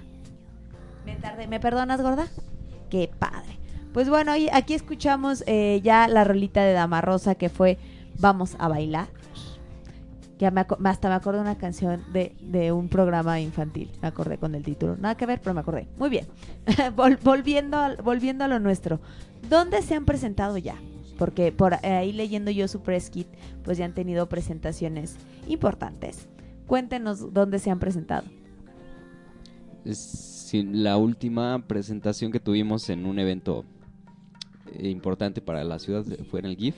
[1.20, 1.47] Me tardé.
[1.47, 2.28] ¿Me perdonas, gorda?
[2.89, 3.57] Qué padre.
[3.93, 7.78] Pues bueno, aquí escuchamos eh, ya la rolita de Dama Rosa que fue
[8.20, 9.07] Vamos a bailar.
[10.38, 13.91] Que me hasta me acordé una canción de, de un programa infantil.
[14.01, 14.95] Me acordé con el título.
[14.97, 15.88] Nada que ver, pero me acordé.
[15.97, 16.28] Muy bien.
[16.95, 19.01] Vol- volviendo, al- volviendo a lo nuestro.
[19.49, 20.76] ¿Dónde se han presentado ya?
[21.17, 23.28] Porque por ahí leyendo yo su press kit,
[23.63, 25.17] pues ya han tenido presentaciones
[25.49, 26.30] importantes.
[26.67, 28.24] Cuéntenos dónde se han presentado.
[30.53, 33.65] La última presentación que tuvimos en un evento
[34.77, 36.75] eh, importante para la ciudad fue en el GIF,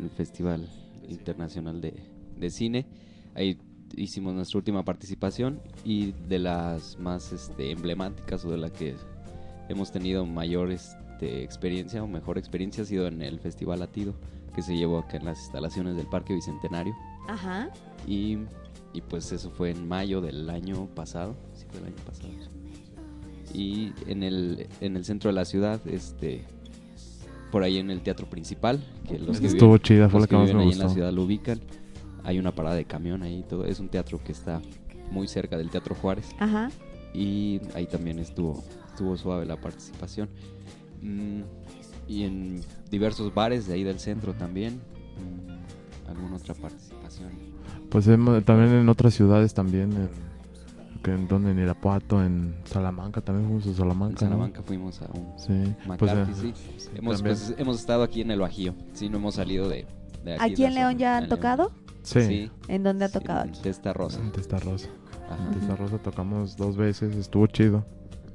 [0.00, 0.68] el Festival
[1.08, 1.94] Internacional de,
[2.38, 2.86] de Cine.
[3.34, 3.58] Ahí
[3.96, 8.94] hicimos nuestra última participación y de las más este, emblemáticas o de la que
[9.68, 14.14] hemos tenido mayor este, experiencia o mejor experiencia ha sido en el Festival Latido
[14.54, 16.94] que se llevó acá en las instalaciones del Parque Bicentenario.
[17.28, 17.70] Ajá.
[18.06, 18.38] Y,
[18.92, 21.34] y pues eso fue en mayo del año pasado.
[21.72, 22.28] Sí, fue el año pasado.
[23.54, 26.44] Y en el, en el centro de la ciudad, este
[27.50, 30.26] por ahí en el teatro principal, que los que Estuvo viven, chida, fue los la
[30.26, 31.60] que que más viven me ahí en la ciudad lo ubican.
[32.24, 33.66] Hay una parada de camión ahí, todo.
[33.66, 34.62] Es un teatro que está
[35.10, 36.70] muy cerca del Teatro Juárez Ajá.
[37.12, 40.28] y ahí también estuvo estuvo suave la participación
[41.02, 41.42] Mm,
[42.06, 42.60] y en
[42.90, 44.80] diversos bares de ahí del centro también
[45.18, 47.30] Mm, alguna otra participación
[47.90, 49.92] Pues también en otras ciudades también.
[49.92, 50.08] En,
[51.02, 54.12] que en donde en Irapuato, en Salamanca también fuimos a en Salamanca.
[54.14, 54.18] ¿no?
[54.30, 56.88] Salamanca fuimos a un Sí, pues, McCarthy, eh, sí.
[56.94, 59.86] Hemos, pues, hemos estado aquí en el Bajío sí no hemos salido de,
[60.24, 61.72] de aquí, ¿Aquí en León ya han En tocado?
[62.02, 63.52] Sí, ¿En dónde ha Sí, tocado en?
[63.52, 64.88] Testa Rosa en Testa Rosa.
[65.30, 65.44] Ajá.
[65.46, 67.84] En Testa Rosa tocamos dos veces, estuvo chido.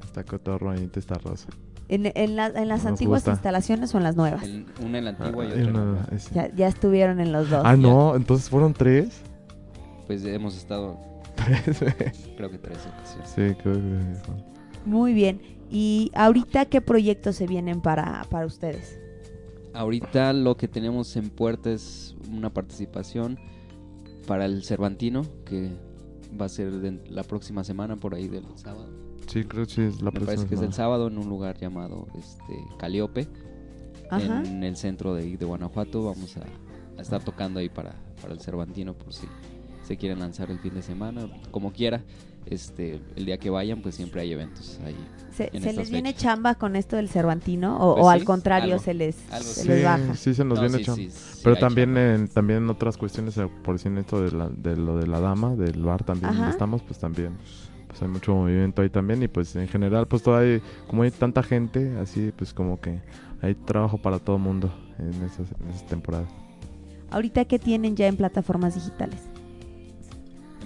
[0.03, 1.47] Está cotorro ahí en Testa Rosa.
[1.89, 3.31] ¿En, en, la- en las Nos antiguas gusta.
[3.31, 4.43] instalaciones o en las nuevas?
[4.43, 6.07] En- una en la antigua y Ah, otra y en una-
[6.55, 7.61] ya estuvieron en los dos.
[7.65, 9.21] Ah, no, entonces fueron tres.
[10.07, 10.97] pues hemos estado
[12.35, 14.31] creo que tres ocasiones sí, creo que sí.
[14.85, 15.41] Muy bien.
[15.69, 18.99] ¿Y ahorita qué proyectos se vienen para, para ustedes?
[19.73, 23.37] Ahorita lo que tenemos en puerta es una participación
[24.25, 25.69] para el Cervantino, que
[26.39, 28.89] va a ser de la próxima semana, por ahí del sábado.
[29.27, 31.27] Sí, creo que sí es la Me parece próxima que es el sábado en un
[31.29, 33.27] lugar llamado este, Caliope,
[34.09, 34.41] Ajá.
[34.45, 36.05] en el centro de, de Guanajuato.
[36.05, 36.43] Vamos a,
[36.97, 39.27] a estar tocando ahí para, para el Cervantino por si
[39.87, 42.01] se quieren lanzar el fin de semana, como quiera.
[42.45, 44.95] Este, el día que vayan, pues siempre hay eventos ahí.
[45.33, 48.93] ¿Se, les viene chamba con esto del Cervantino o, Pues o al contrario algo, se
[48.93, 49.67] les, algo se sí.
[49.67, 50.15] les baja?
[50.15, 51.01] sí se nos No, viene sí, chamba.
[51.03, 52.13] sí, sí Pero también chamba.
[52.15, 55.19] en, también en otras cuestiones, eh, por decir esto de, la, de lo de la
[55.19, 56.37] dama, del bar también Ajá.
[56.37, 57.33] donde estamos, pues también
[57.87, 61.43] pues hay mucho movimiento ahí también y pues en general pues todavía como hay tanta
[61.43, 63.01] gente, así pues como que
[63.41, 66.29] hay trabajo para todo mundo en esas, en esas temporadas.
[67.11, 69.19] ¿Ahorita qué tienen ya en plataformas digitales?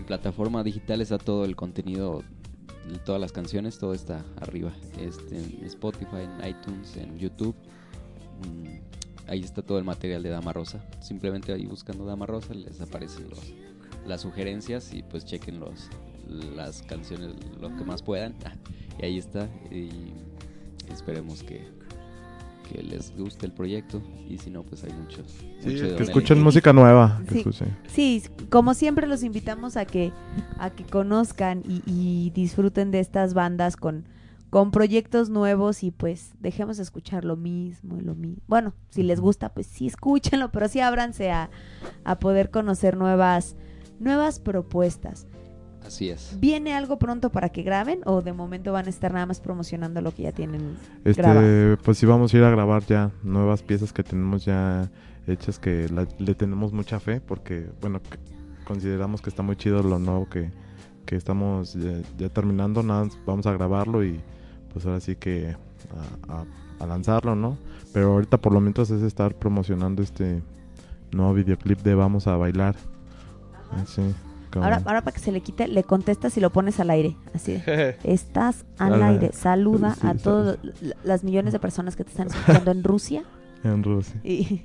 [0.02, 2.24] En plataforma digital está todo el contenido,
[3.06, 4.74] todas las canciones, todo está arriba.
[4.98, 7.56] Este, en Spotify, en iTunes, en YouTube.
[8.40, 10.84] Mm, ahí está todo el material de Dama Rosa.
[11.02, 13.54] Simplemente ahí buscando Dama Rosa les aparecen los,
[14.08, 15.92] las sugerencias y pues chequen los,
[16.28, 18.34] las canciones lo que más puedan.
[19.00, 19.48] Y ahí está.
[19.70, 20.14] Y
[20.92, 21.62] esperemos que,
[22.72, 24.02] que les guste el proyecto.
[24.30, 25.28] Y si no, pues hay muchos.
[25.60, 27.22] Sí, mucho de que escuchen música nueva.
[27.88, 30.12] Sí, como siempre los invitamos a que,
[30.58, 34.06] a que conozcan y, y disfruten de estas bandas con,
[34.50, 38.42] con proyectos nuevos y pues dejemos de escuchar lo mismo y lo mismo.
[38.48, 41.50] Bueno, si les gusta, pues sí escúchenlo, pero sí ábranse a,
[42.04, 43.56] a poder conocer nuevas,
[44.00, 45.28] nuevas propuestas.
[45.92, 46.38] Así es.
[46.40, 50.00] ¿Viene algo pronto para que graben o de momento van a estar nada más promocionando
[50.00, 51.42] lo que ya tienen grabado?
[51.42, 54.90] Este, pues sí vamos a ir a grabar ya nuevas piezas que tenemos ya
[55.28, 58.18] hechas que la- le tenemos mucha fe porque bueno que-
[58.64, 60.50] consideramos que está muy chido lo nuevo que,
[61.06, 64.22] que estamos ya, ya terminando nada vamos a grabarlo y
[64.72, 65.58] pues ahora sí que
[66.30, 66.46] a, a-
[66.80, 67.58] a lanzarlo no
[67.94, 70.42] pero ahorita por lo menos es estar promocionando este
[71.12, 72.78] nuevo videoclip de Vamos a bailar.
[73.72, 73.98] Así.
[74.02, 77.16] como- Ahora, ahora para que se le quite, le contestas y lo pones al aire.
[77.34, 77.54] Así.
[77.54, 79.32] de, Estás al aire.
[79.34, 80.58] Saluda sí, a todas
[81.04, 83.24] las millones de personas que te están escuchando en Rusia.
[83.64, 84.20] En Rusia.
[84.24, 84.64] Y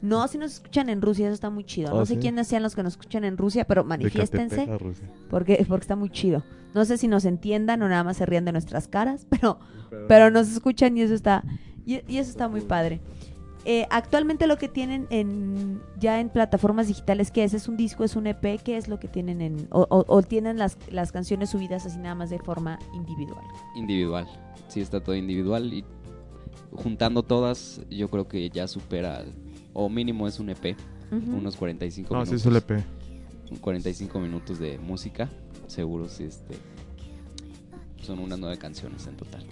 [0.00, 1.90] no, si nos escuchan en Rusia, eso está muy chido.
[1.90, 2.20] No Oh, sé ¿sí?
[2.20, 4.66] quiénes sean los que nos escuchan en Rusia, pero manifiéstense
[5.28, 6.42] porque, porque está muy chido.
[6.74, 9.58] No sé si nos entiendan o nada más se rían de nuestras caras, pero,
[10.06, 11.42] pero nos escuchan y eso está
[11.84, 13.00] y, y eso está muy padre.
[13.70, 17.52] Eh, actualmente lo que tienen en ya en plataformas digitales, ¿qué es?
[17.52, 18.02] ¿Es un disco?
[18.02, 18.58] ¿Es un EP?
[18.64, 21.98] ¿Qué es lo que tienen en o, o- o tienen las, las canciones subidas así
[21.98, 23.44] nada más de forma individual?
[23.76, 24.26] Individual.
[24.68, 25.84] Sí, está todo individual y
[26.72, 29.26] juntando todas, yo creo que ya supera,
[29.74, 30.74] o mínimo es un EP,
[31.10, 32.40] unos 45 No, sí minutos.
[32.40, 32.84] es el EP.
[33.60, 35.28] 45 minutos de música,
[35.66, 36.54] seguro sí, este,
[38.02, 39.44] son unas nueve canciones en total.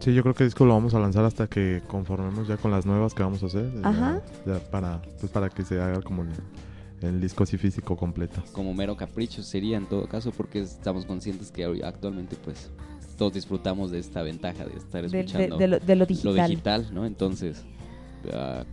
[0.00, 2.70] Sí, yo creo que el disco lo vamos a lanzar hasta que conformemos ya con
[2.70, 3.70] las nuevas que vamos a hacer.
[3.82, 4.22] Ajá.
[4.46, 6.30] Ya, para, pues para que se haga como el,
[7.02, 8.42] el disco así físico completo.
[8.52, 12.70] Como mero capricho sería en todo caso, porque estamos conscientes que actualmente pues
[13.18, 16.48] todos disfrutamos de esta ventaja de estar De- de- escuchando de lo- de lo digital.
[16.48, 17.04] digital, ¿no?
[17.04, 17.62] Entonces,
[18.32, 18.64] ah,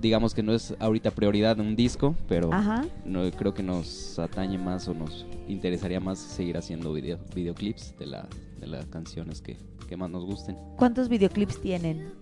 [0.00, 2.84] digamos que no es ahorita prioridad un disco, pero Ajá.
[3.04, 8.06] no creo que nos atañe más o nos interesaría más seguir haciendo video, videoclips de,
[8.06, 8.28] la,
[8.64, 9.58] de las canciones que,
[9.88, 10.56] que más nos gusten.
[10.76, 12.12] ¿Cuántos videoclips tienen?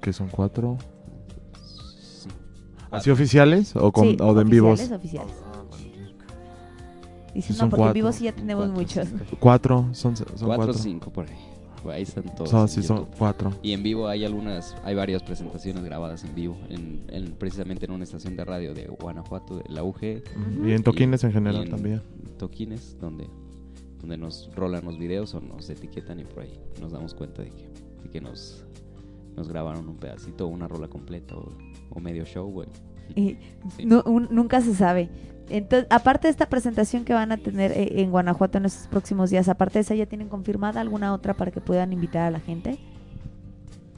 [0.00, 0.76] Que son cuatro.
[1.66, 2.28] Sí.
[2.90, 4.80] ¿Así oficiales o, con, Sí, o de en vivos?
[4.80, 5.34] oficiales, oficiales.
[7.34, 9.08] Dicen, Sí, no, son porque en vivo sí ya tenemos Cuatro, muchos.
[9.08, 9.36] cinco.
[9.40, 10.70] Cuatro, son, son cuatro cuatro.
[10.74, 11.36] o cinco por ahí.
[11.92, 12.48] Ahí están todos.
[12.48, 13.14] Son, en sí, son YouTube.
[13.18, 13.52] cuatro.
[13.62, 17.92] Y en vivo hay algunas, hay varias presentaciones grabadas en vivo, en, en- precisamente en
[17.92, 20.02] una estación de radio de Guanajuato, de la UG.
[20.64, 22.02] Y en toquines en general y en también.
[22.38, 23.28] Toquines, donde,
[24.04, 27.48] donde nos rolan los videos o nos etiquetan y por ahí nos damos cuenta de
[27.50, 27.68] que,
[28.02, 28.64] de que nos,
[29.34, 31.52] nos grabaron un pedacito, una rola completa o,
[31.90, 32.68] o medio show, güey.
[33.14, 33.36] Y
[33.76, 33.86] Sí.
[33.86, 35.08] nu- un- nunca se sabe.
[35.48, 39.30] Entonces, aparte de esta presentación que van a tener eh, en Guanajuato en estos próximos
[39.30, 42.40] días, aparte de esa, ¿ya tienen confirmada alguna otra para que puedan invitar a la
[42.40, 42.78] gente?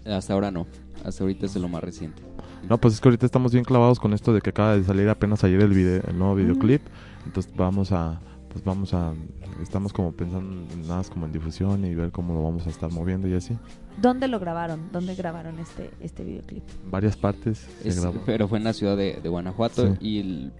[0.04, 0.66] Hasta ahora no,
[1.04, 2.22] hasta ahorita es lo más reciente.
[2.68, 5.08] No, pues es que ahorita estamos bien clavados con esto de que acaba de salir
[5.08, 6.82] apenas ayer el video, el nuevo videoclip.
[7.24, 8.20] Entonces vamos a,
[8.56, 9.12] pues vamos a,
[9.60, 12.70] estamos como pensando en nada más como en difusión y ver cómo lo vamos a
[12.70, 13.54] estar moviendo y así.
[14.00, 14.88] ¿Dónde lo grabaron?
[14.92, 16.62] ¿Dónde grabaron este, este videoclip?
[16.90, 18.18] Varias partes se Es- grabó.
[18.24, 19.98] pero fue en la ciudad de, de Guanajuato Sí.
[20.00, 20.52] y el-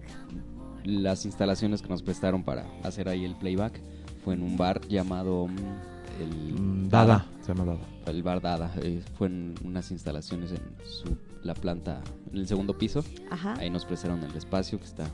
[0.83, 3.81] las instalaciones que nos prestaron para hacer ahí el playback
[4.23, 7.85] fue en un bar llamado mm, el Mm, Dada, se llama Dada.
[8.05, 12.77] el bar Dada eh, fue en unas instalaciones en su, la planta en el segundo
[12.77, 13.55] piso Ajá.
[13.57, 15.05] ahí nos prestaron el espacio que está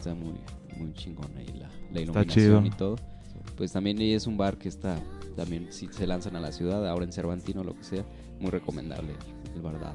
[0.00, 0.34] está muy
[0.76, 2.96] muy chingón ahí la, la iluminación y todo
[3.56, 4.96] pues también es un bar que está
[5.36, 8.04] también si se lanzan a la ciudad ahora en Cervantino lo que sea
[8.40, 9.12] muy recomendable
[9.54, 9.94] el bar Dada.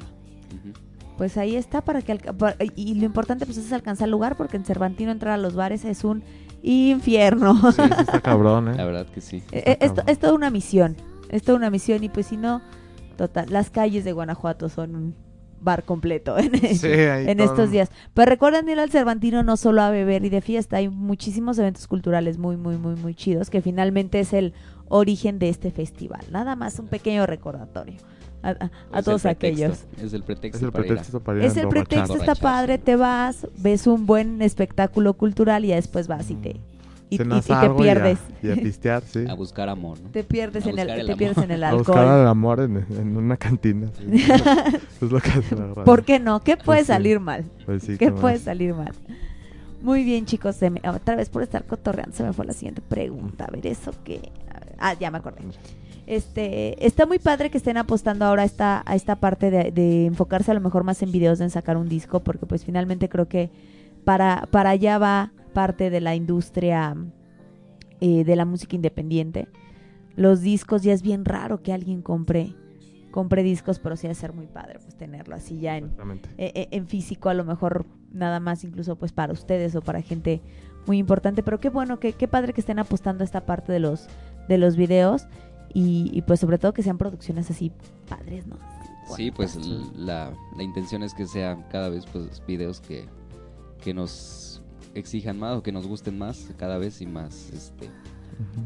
[1.18, 4.36] Pues ahí está para que alca- pa- y lo importante pues es alcanzar el lugar
[4.38, 6.24] porque en Cervantino entrar a los bares es un
[6.62, 7.56] infierno.
[7.72, 8.86] Sí, sí está cabrón, la ¿eh?
[8.86, 10.10] verdad que sí Eh, eh, esto- cabrón.
[10.10, 10.96] es toda una misión.
[11.30, 12.62] Es toda una misión y pues si no,
[13.18, 15.16] total, las calles de Guanajuato son un
[15.66, 17.90] bar completo en, Sí, estos días.
[18.14, 21.88] Pero recuerden ir al Cervantino no solo a beber y de fiesta, hay muchísimos eventos
[21.88, 24.54] culturales muy, muy, muy, muy chidos que finalmente es el
[24.88, 26.22] origen de este festival.
[26.32, 27.98] Nada más un pequeño recordatorio
[28.44, 29.86] a, todos pretexto, aquellos.
[30.02, 32.16] es el pretexto Es el para ir a- pretexto para ir a Es el pretexto,
[32.16, 36.56] está padre, te vas, ves un buen espectáculo cultural y ya después vas y te,
[37.10, 38.20] y, y- te algo y a- pierdes.
[38.42, 39.26] Y a, pistear, sí.
[39.28, 40.10] a buscar amor ¿no?
[40.10, 42.22] Te pierdes A en el, te pierdes en el A buscar alcohol.
[42.22, 43.88] el amor en, en una cantina.
[43.98, 44.06] sí.
[45.02, 45.74] es lo que hace la.
[45.84, 46.42] ¿Por qué no?
[46.42, 46.88] ¿Qué puede sí.
[46.88, 47.46] salir mal?
[47.66, 48.94] Pues sí, ¿Qué puede salir mal?
[49.82, 50.56] Muy bien, chicos.
[50.56, 53.46] se me- otra vez por estar cotorreando se me fue la siguiente pregunta.
[53.46, 54.20] A ver, ¿eso qué?
[54.20, 55.42] Ver, ah, ya me acordé.
[56.08, 60.06] Este, está muy padre que estén apostando ahora a esta, a esta parte de, de
[60.06, 63.10] enfocarse a lo mejor más en videos de en sacar un disco, porque pues finalmente
[63.10, 63.50] creo que
[64.04, 66.96] para, para allá va parte de la industria
[68.00, 69.48] eh, de la música independiente.
[70.16, 72.54] Los discos ya es bien raro que alguien compre
[73.16, 75.86] compre discos, pero sí de ser muy padre pues tenerlo así ya en,
[76.38, 80.02] eh, eh, en físico, a lo mejor nada más incluso pues para ustedes o para
[80.02, 80.42] gente
[80.86, 83.80] muy importante, pero qué bueno, que, qué padre que estén apostando a esta parte de
[83.80, 84.08] los,
[84.50, 85.28] de los videos
[85.74, 87.72] y, y, pues sobre todo que sean producciones así
[88.10, 88.58] padres, ¿no?
[89.16, 89.56] Sí, pues
[89.96, 93.06] la, la intención es que sean cada vez pues videos que,
[93.82, 94.55] que nos
[94.96, 97.90] exijan más o que nos gusten más cada vez y más este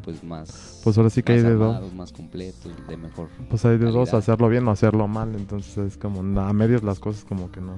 [0.04, 1.94] pues más Pues ahora sí que hay de dos.
[1.94, 3.30] más completos, de mejor.
[3.50, 5.36] Pues hay de dos, hacerlo bien o hacerlo mal.
[5.36, 7.78] Entonces es como a medias las cosas como que no.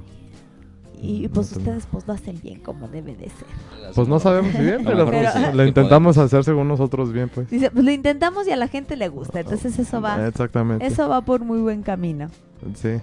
[1.02, 3.47] Y pues ustedes pues lo hacen bien como debe de ser.
[3.95, 6.18] Pues no sabemos si bien, pero, pues, lo intentamos podemos.
[6.18, 7.49] hacer según nosotros bien, pues.
[7.49, 10.86] Dice, pues lo intentamos y a la gente le gusta, entonces eso va, Exactamente.
[10.86, 12.28] eso va por muy buen camino.
[12.76, 12.99] Sí.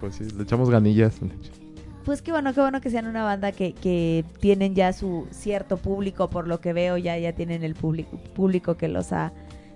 [0.00, 1.14] Pues sí, le echamos ganillas.
[2.04, 5.76] Pues qué bueno, qué bueno que sean una banda que, que tienen ya su cierto
[5.76, 9.32] público, por lo que veo, ya, ya tienen el público, público que los ha,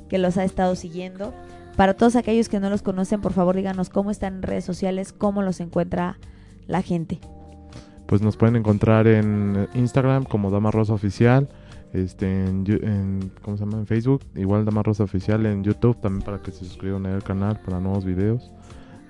[0.08, 1.32] que los ha estado siguiendo.
[1.76, 5.12] Para todos aquellos que no los conocen, por favor díganos cómo están en redes sociales,
[5.12, 6.18] cómo los encuentra
[6.66, 7.18] la gente.
[8.06, 11.48] Pues nos pueden encontrar en Instagram como Dama Rosa Oficial,
[11.92, 13.78] este, en, en- ¿cómo se llama?
[13.78, 17.60] En Facebook, igual Dama Rosa Oficial, en YouTube también para que se suscriban al canal
[17.60, 18.50] para nuevos videos,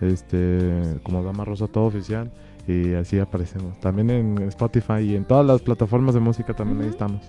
[0.00, 2.30] este, como Dama Rosa Todo Oficial
[2.66, 3.78] y así aparecemos.
[3.80, 7.22] También en Spotify y en todas las plataformas de música también ahí estamos.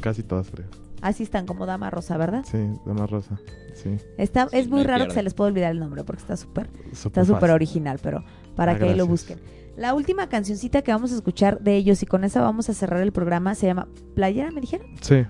[0.00, 0.66] Casi todas creo.
[1.02, 2.44] Así están como Dama Rosa, ¿verdad?
[2.50, 3.38] Sí, Dama Rosa,
[3.74, 3.96] sí.
[4.16, 6.70] Está, Sí, es muy raro que se les pueda olvidar el nombre porque está súper
[6.92, 9.08] está Súper original, pero para Ah, que ahí lo gracias.
[9.36, 9.40] busquen.
[9.76, 13.02] La última cancioncita que vamos a escuchar de ellos y con esa vamos a cerrar
[13.02, 14.86] el programa se llama Playera, ¿me dijeron?
[15.02, 15.24] Sí,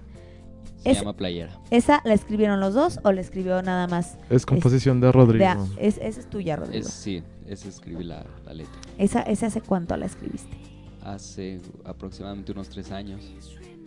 [0.77, 1.59] Se Es- llama Playera.
[1.73, 4.17] ¿Esa la escribieron los dos o la escribió nada más?
[4.31, 5.45] es composición de Rodrigo.
[5.77, 6.87] De es, esa es tuya, Rodrigo.
[6.87, 8.81] Es, sí, es escribir la, la letra.
[8.99, 10.57] Esa, ¿Esa hace cuánto la escribiste?
[11.03, 13.23] Hace aproximadamente unos tres años,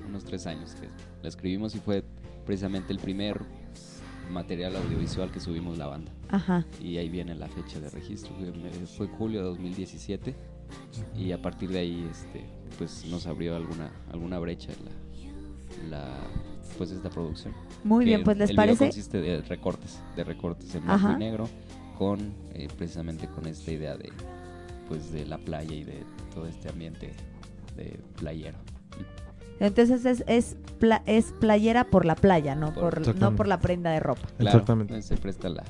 [0.08, 0.88] unos tres años que
[1.22, 2.04] la escribimos y fue
[2.46, 3.42] precisamente el primer
[4.32, 6.12] material audiovisual que subimos la banda.
[6.30, 6.66] Ajá.
[6.82, 8.32] Y ahí viene la fecha de registro,
[8.98, 10.36] fue, julio de 2017
[11.18, 12.46] y a partir de ahí este,
[12.78, 16.18] pues nos abrió alguna, alguna brecha la, la
[16.78, 17.54] pues esta producción.
[17.84, 18.86] Muy bien, pues les el video parece.
[18.86, 21.50] consiste de recortes, de recortes en blanco y negro,
[22.00, 24.10] con eh, precisamente con esta idea de
[24.88, 27.12] pues de la playa y de todo este ambiente
[27.76, 28.58] de playero.
[29.60, 33.92] Entonces es, es, pla- es playera por la playa, no por, no por la prenda
[33.92, 34.28] de ropa.
[34.38, 35.02] Claro, Exactamente.
[35.02, 35.64] Se presta la,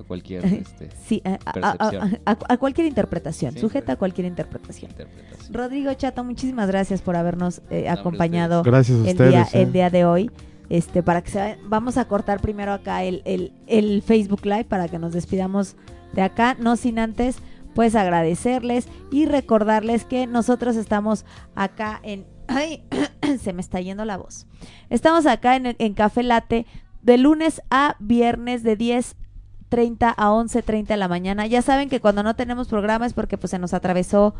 [0.00, 2.20] a cualquier este, Sí, a, a- a- Percepción.
[2.24, 3.58] a- a- a cualquier interpretación, Sí.
[3.60, 4.92] sujeta a cualquier interpretación.
[4.92, 5.52] interpretación.
[5.52, 9.62] Rodrigo Chato, muchísimas gracias por habernos eh, acompañado Gracias a el día, eh.
[9.62, 10.30] el día de hoy.
[10.70, 13.22] Este, para que se vayan- vamos a cortar primero acá el,
[13.66, 15.76] el, Facebook Live para que nos despidamos
[16.14, 17.36] de acá, no sin antes
[17.74, 22.84] pues agradecerles y recordarles que nosotros estamos acá en ay,
[23.42, 24.46] se me está yendo la voz.
[24.90, 26.66] Estamos acá en, en Café Late
[27.02, 29.16] de lunes a viernes de 10
[29.68, 31.46] 30 a 11.30 de la mañana.
[31.46, 34.34] Ya saben que cuando no tenemos programa es porque pues se nos atravesó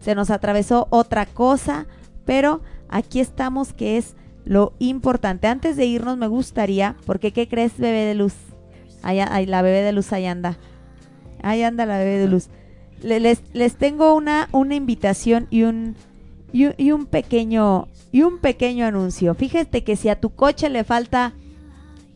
[0.00, 1.86] se nos atravesó otra cosa,
[2.24, 5.46] pero aquí estamos que es lo importante.
[5.46, 8.34] Antes de irnos me gustaría, porque ¿qué crees, bebé de luz?
[9.02, 10.58] Ahí, ahí, la bebé de luz ahí anda.
[11.42, 12.48] Ahí anda la bebé de luz.
[13.02, 15.94] Le- Les, les tengo una, una invitación y un,
[16.52, 19.34] y, un- y un pequeño y un pequeño anuncio.
[19.34, 21.32] Fíjate que si a tu coche le falta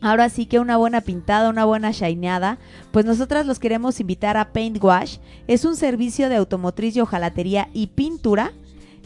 [0.00, 2.58] ahora sí que una buena pintada, una buena shineada,
[2.90, 5.18] pues nosotras los queremos invitar a Paint Wash.
[5.46, 8.52] Es un servicio de automotriz y hojalatería y pintura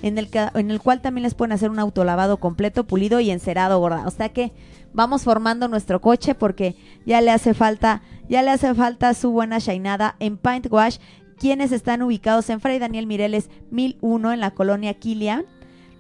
[0.03, 3.31] en el, ca- en el cual también les pueden hacer un autolavado completo, pulido y
[3.31, 4.05] encerado, gorda.
[4.07, 4.53] O sea que
[4.93, 6.77] vamos formando nuestro coche porque
[7.07, 10.99] ya le hace falta, ya le hace falta su buena shineada en Paint Wash,
[11.39, 15.45] quienes están ubicados en Fray Daniel Mireles 1001 en la colonia Kilian.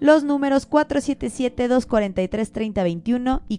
[0.01, 3.59] Los números 477-243-3021 y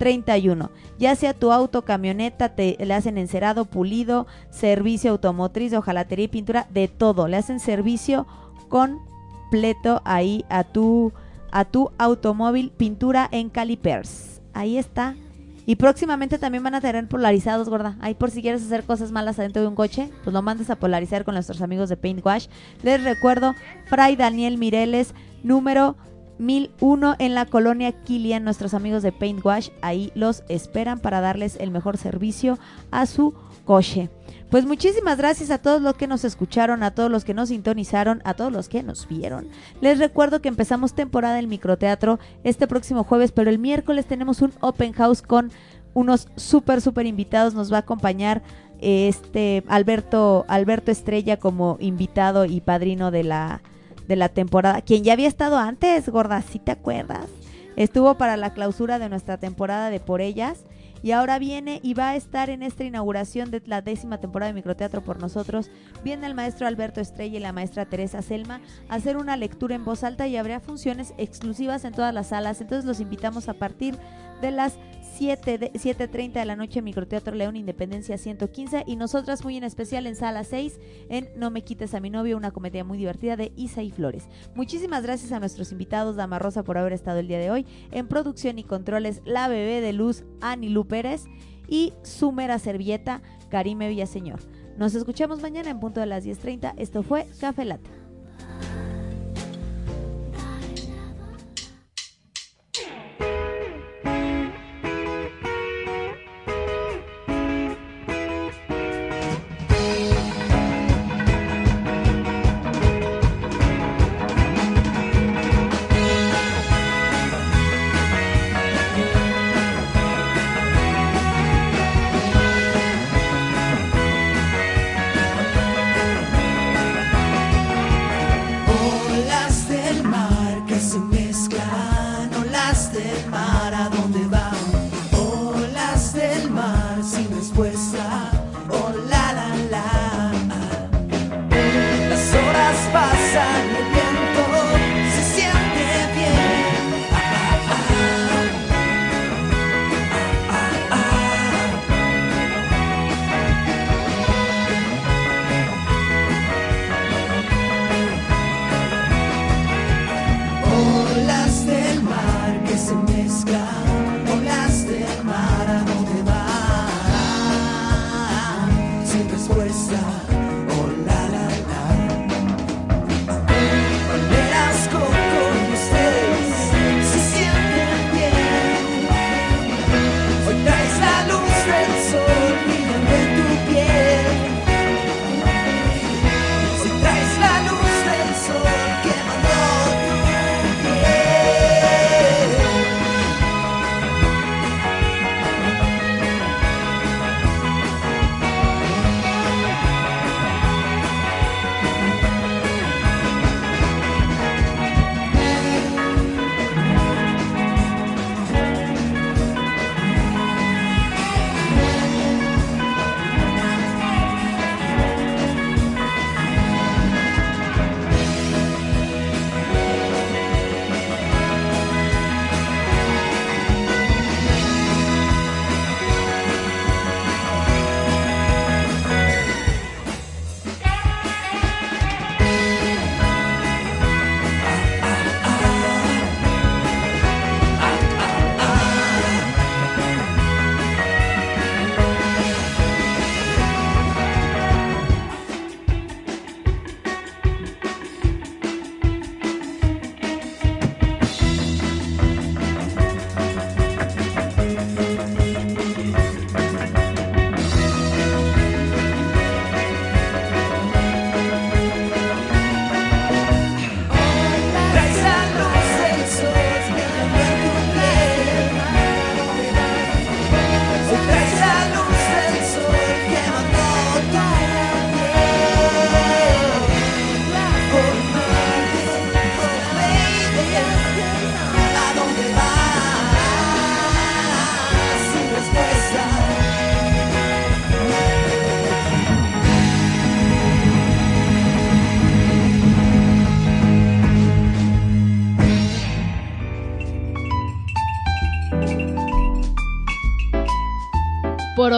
[0.00, 0.70] 477-760-4631.
[0.98, 6.66] Ya sea tu auto, camioneta, te, le hacen encerado, pulido, servicio automotriz, hojalatería y pintura,
[6.70, 7.28] de todo.
[7.28, 8.26] Le hacen servicio
[8.68, 11.12] completo ahí a tu,
[11.52, 14.40] a tu automóvil, pintura en calipers.
[14.52, 15.14] Ahí está.
[15.66, 17.96] Y próximamente también van a tener polarizados, gorda.
[18.00, 20.76] Ahí por si quieres hacer cosas malas adentro de un coche, pues lo mandas a
[20.76, 22.48] polarizar con nuestros amigos de Paint Wash.
[22.82, 23.54] Les recuerdo,
[23.86, 25.96] Fray Daniel Mireles, número
[26.40, 28.42] 1001 en la colonia Kilian.
[28.42, 32.58] Nuestros amigos de Paint Wash ahí los esperan para darles el mejor servicio
[32.90, 33.34] a su
[33.64, 34.10] coche.
[34.50, 38.20] Pues muchísimas gracias a todos los que nos escucharon, a todos los que nos sintonizaron,
[38.24, 39.48] a todos los que nos vieron.
[39.80, 44.52] Les recuerdo que empezamos temporada del microteatro este próximo jueves, pero el miércoles tenemos un
[44.60, 45.52] open house con
[45.94, 47.54] unos súper, súper invitados.
[47.54, 48.42] Nos va a acompañar
[48.80, 53.62] eh, este Alberto, Alberto Estrella como invitado y padrino de la,
[54.08, 57.26] de la temporada, quien ya había estado antes, gorda, ¿sí te acuerdas?
[57.76, 60.64] Estuvo para la clausura de nuestra temporada de Por Ellas
[61.02, 64.54] y ahora viene y va a estar en esta inauguración de la décima temporada de
[64.54, 65.70] Microteatro por nosotros.
[66.04, 69.84] Viene el maestro Alberto Estrella y la maestra Teresa Selma a hacer una lectura en
[69.84, 72.60] voz alta y habrá funciones exclusivas en todas las salas.
[72.60, 73.96] Entonces los invitamos a partir
[74.42, 74.74] de las
[75.20, 79.64] 7 de, 7.30 de la noche en Microteatro León Independencia 115 y nosotras muy en
[79.64, 83.36] especial en sala 6 en No me quites a mi novio, una comedia muy divertida
[83.36, 84.30] de Isaí Flores.
[84.54, 87.66] Muchísimas gracias a nuestros invitados, Dama Rosa, por haber estado el día de hoy.
[87.90, 91.26] En producción y controles, la bebé de luz, Ani Lu Pérez
[91.68, 92.56] y su mera
[93.50, 94.40] Karime Villaseñor.
[94.78, 96.76] Nos escuchamos mañana en punto de las 10.30.
[96.78, 97.99] Esto fue Café Late.